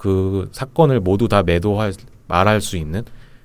그 0.00 0.48
사건을 0.52 0.98
모두 0.98 1.28
다 1.28 1.42
매도할 1.42 1.92
말할 2.26 2.62
수 2.62 2.78
있는 2.78 3.04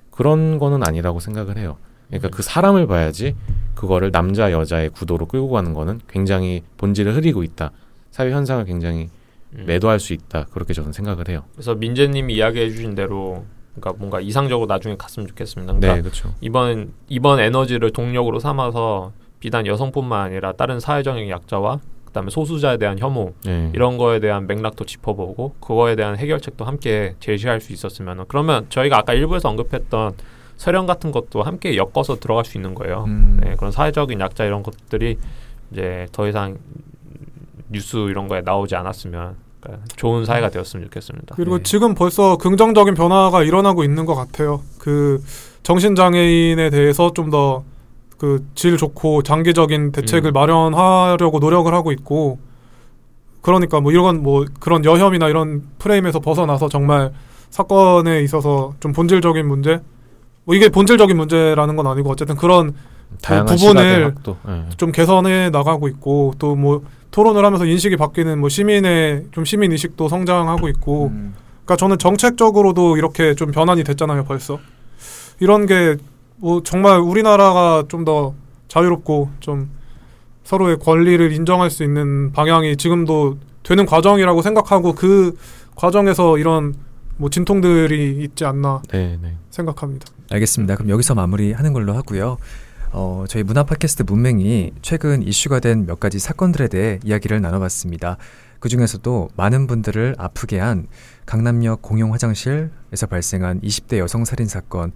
그런 0.09 0.57
거는 0.57 0.87
아니라고 0.87 1.19
생각을 1.19 1.57
해요. 1.57 1.75
그러니까 2.07 2.29
그 2.29 2.43
사람을 2.43 2.87
봐야지 2.87 3.35
그거를 3.73 4.09
남자 4.13 4.53
여자의 4.53 4.87
구도로 4.89 5.25
끌고 5.25 5.49
가는 5.49 5.73
거는 5.73 5.99
굉장히 6.07 6.63
본질을 6.77 7.13
흐리고 7.13 7.43
있다. 7.43 7.71
사회 8.09 8.31
현상을 8.31 8.63
굉장히 8.63 9.09
음. 9.51 9.65
매도할 9.67 9.99
수 9.99 10.13
있다. 10.13 10.45
그렇게 10.45 10.73
저는 10.73 10.93
생각을 10.93 11.27
해요. 11.27 11.43
그래서 11.55 11.75
민재님이 11.75 12.35
이야기해 12.35 12.69
주신 12.69 12.95
대로 12.95 13.43
그러니까 13.75 13.99
뭔가 13.99 14.21
이상적으로 14.21 14.65
나중에 14.65 14.95
갔으면 14.95 15.27
좋겠습니다. 15.27 15.73
그러니까 15.73 15.95
네, 15.95 16.01
그렇죠. 16.01 16.33
이번 16.39 16.93
이번 17.09 17.41
에너지를 17.41 17.91
동력으로 17.91 18.39
삼아서 18.39 19.11
비단 19.41 19.67
여성뿐만 19.67 20.27
아니라 20.27 20.53
다른 20.53 20.79
사회적인 20.79 21.27
약자와 21.27 21.81
그다음에 22.15 22.29
소수자에 22.29 22.77
대한 22.77 22.97
혐오 22.97 23.33
네. 23.43 23.69
이런 23.73 23.97
거에 23.97 24.21
대한 24.21 24.47
맥락도 24.47 24.85
짚어보고 24.85 25.55
그거에 25.59 25.97
대한 25.97 26.17
해결책도 26.17 26.63
함께 26.63 27.15
제시할 27.19 27.59
수 27.59 27.73
있었으면 27.73 28.23
그러면 28.29 28.67
저희가 28.69 28.99
아까 28.99 29.13
일부에서 29.13 29.49
언급했던 29.49 30.13
서령 30.55 30.85
같은 30.85 31.11
것도 31.11 31.43
함께 31.43 31.75
엮어서 31.75 32.15
들어갈 32.15 32.45
수 32.45 32.57
있는 32.57 32.73
거예요. 32.73 33.03
음, 33.07 33.41
네, 33.43 33.55
그런 33.57 33.73
사회적인 33.73 34.21
약자 34.21 34.45
이런 34.45 34.63
것들이 34.63 35.17
이제 35.71 36.07
더 36.13 36.27
이상 36.29 36.57
뉴스 37.69 37.97
이런 37.97 38.29
거에 38.29 38.41
나오지 38.41 38.77
않았으면 38.77 39.35
그러니까 39.59 39.85
좋은 39.97 40.23
사회가 40.23 40.49
되었으면 40.49 40.85
좋겠습니다. 40.85 41.35
그리고 41.35 41.57
네. 41.57 41.63
지금 41.63 41.95
벌써 41.95 42.37
긍정적인 42.37 42.93
변화가 42.93 43.43
일어나고 43.43 43.83
있는 43.83 44.05
것 44.05 44.15
같아요. 44.15 44.61
그 44.79 45.21
정신장애인에 45.63 46.69
대해서 46.69 47.11
좀 47.11 47.29
더 47.29 47.65
그 48.17 48.45
질 48.55 48.77
좋고 48.77 49.23
장기적인 49.23 49.91
대책을 49.91 50.31
음. 50.31 50.33
마련하려고 50.33 51.39
노력을 51.39 51.71
하고 51.73 51.91
있고 51.91 52.39
그러니까 53.41 53.79
뭐 53.81 53.91
이런 53.91 54.23
뭐 54.23 54.45
그런 54.59 54.83
여혐이나 54.85 55.27
이런 55.29 55.63
프레임에서 55.79 56.19
벗어나서 56.19 56.69
정말 56.69 57.11
사건에 57.49 58.21
있어서 58.21 58.73
좀 58.79 58.91
본질적인 58.93 59.47
문제 59.47 59.79
뭐 60.45 60.55
이게 60.55 60.69
본질적인 60.69 61.15
문제라는 61.17 61.75
건 61.75 61.87
아니고 61.87 62.09
어쨌든 62.11 62.35
그런 62.35 62.73
다양한 63.21 63.55
부분을. 63.55 64.13
네. 64.45 64.65
좀 64.77 64.91
개선해 64.91 65.49
나가고 65.51 65.87
있고 65.89 66.33
또 66.39 66.55
뭐 66.55 66.83
토론을 67.11 67.45
하면서 67.45 67.65
인식이 67.65 67.95
바뀌는 67.95 68.39
뭐 68.39 68.49
시민의 68.49 69.27
좀 69.31 69.45
시민 69.45 69.71
의식도 69.71 70.09
성장하고 70.09 70.67
있고 70.67 71.05
음, 71.13 71.33
그러니까 71.63 71.77
저는 71.77 71.97
정책적으로도 71.97 72.97
이렇게 72.97 73.35
좀 73.35 73.51
변환이 73.51 73.85
됐잖아요, 73.85 74.25
벌써. 74.25 74.59
이런 75.39 75.65
게 75.65 75.95
뭐 76.37 76.61
정말 76.63 76.99
우리나라가 76.99 77.83
좀 77.87 78.05
더 78.05 78.33
자유롭고 78.67 79.29
좀 79.39 79.69
서로의 80.43 80.77
권리를 80.77 81.31
인정할 81.31 81.69
수 81.69 81.83
있는 81.83 82.31
방향이 82.33 82.75
지금도 82.77 83.37
되는 83.63 83.85
과정이라고 83.85 84.41
생각하고 84.41 84.93
그 84.93 85.35
과정에서 85.75 86.37
이런 86.37 86.75
뭐 87.17 87.29
진통들이 87.29 88.21
있지 88.23 88.43
않나 88.45 88.81
네, 88.89 89.17
네. 89.21 89.37
생각합니다. 89.49 90.05
알겠습니다. 90.29 90.75
그럼 90.75 90.89
여기서 90.89 91.15
마무리하는 91.15 91.73
걸로 91.73 91.93
하고요. 91.93 92.37
어, 92.91 93.25
저희 93.27 93.43
문화 93.43 93.63
팟캐스트 93.63 94.03
문맹이 94.03 94.73
최근 94.81 95.23
이슈가 95.23 95.59
된 95.61 95.85
몇 95.85 95.99
가지 95.99 96.19
사건들에 96.19 96.67
대해 96.67 96.99
이야기를 97.03 97.41
나눠봤습니다. 97.41 98.17
그 98.59 98.69
중에서도 98.69 99.29
많은 99.35 99.67
분들을 99.67 100.15
아프게 100.17 100.59
한 100.59 100.87
강남역 101.25 101.81
공용 101.81 102.13
화장실에서 102.13 103.07
발생한 103.09 103.61
20대 103.61 103.97
여성 103.99 104.25
살인 104.25 104.47
사건, 104.47 104.91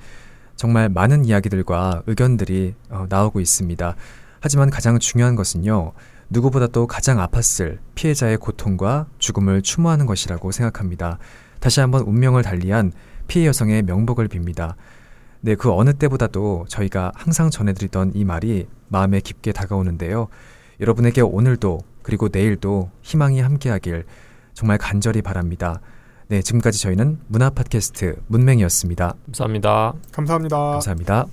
정말 0.59 0.89
많은 0.89 1.23
이야기들과 1.23 2.03
의견들이 2.05 2.75
어, 2.89 3.05
나오고 3.07 3.39
있습니다. 3.39 3.95
하지만 4.41 4.69
가장 4.69 4.99
중요한 4.99 5.37
것은요, 5.37 5.93
누구보다도 6.29 6.85
가장 6.85 7.17
아팠을 7.19 7.77
피해자의 7.95 8.35
고통과 8.35 9.07
죽음을 9.19 9.61
추모하는 9.61 10.05
것이라고 10.05 10.51
생각합니다. 10.51 11.17
다시 11.61 11.79
한번 11.79 12.01
운명을 12.01 12.43
달리한 12.43 12.91
피해 13.29 13.47
여성의 13.47 13.83
명복을 13.83 14.27
빕니다. 14.27 14.73
네, 15.39 15.55
그 15.55 15.71
어느 15.71 15.93
때보다도 15.93 16.65
저희가 16.67 17.13
항상 17.15 17.49
전해드리던 17.49 18.11
이 18.15 18.25
말이 18.25 18.67
마음에 18.89 19.21
깊게 19.21 19.53
다가오는데요. 19.53 20.27
여러분에게 20.81 21.21
오늘도 21.21 21.79
그리고 22.03 22.27
내일도 22.29 22.91
희망이 23.01 23.39
함께하길 23.39 24.03
정말 24.53 24.77
간절히 24.77 25.21
바랍니다. 25.21 25.79
네, 26.29 26.43
지금까지 26.43 26.79
저희는 26.79 27.19
문화 27.27 27.49
팟캐스트 27.49 28.21
문맹이었습니다. 28.27 29.15
감사합니다. 29.25 29.93
감사합니다. 30.11 30.57
감사합니다. 30.57 31.25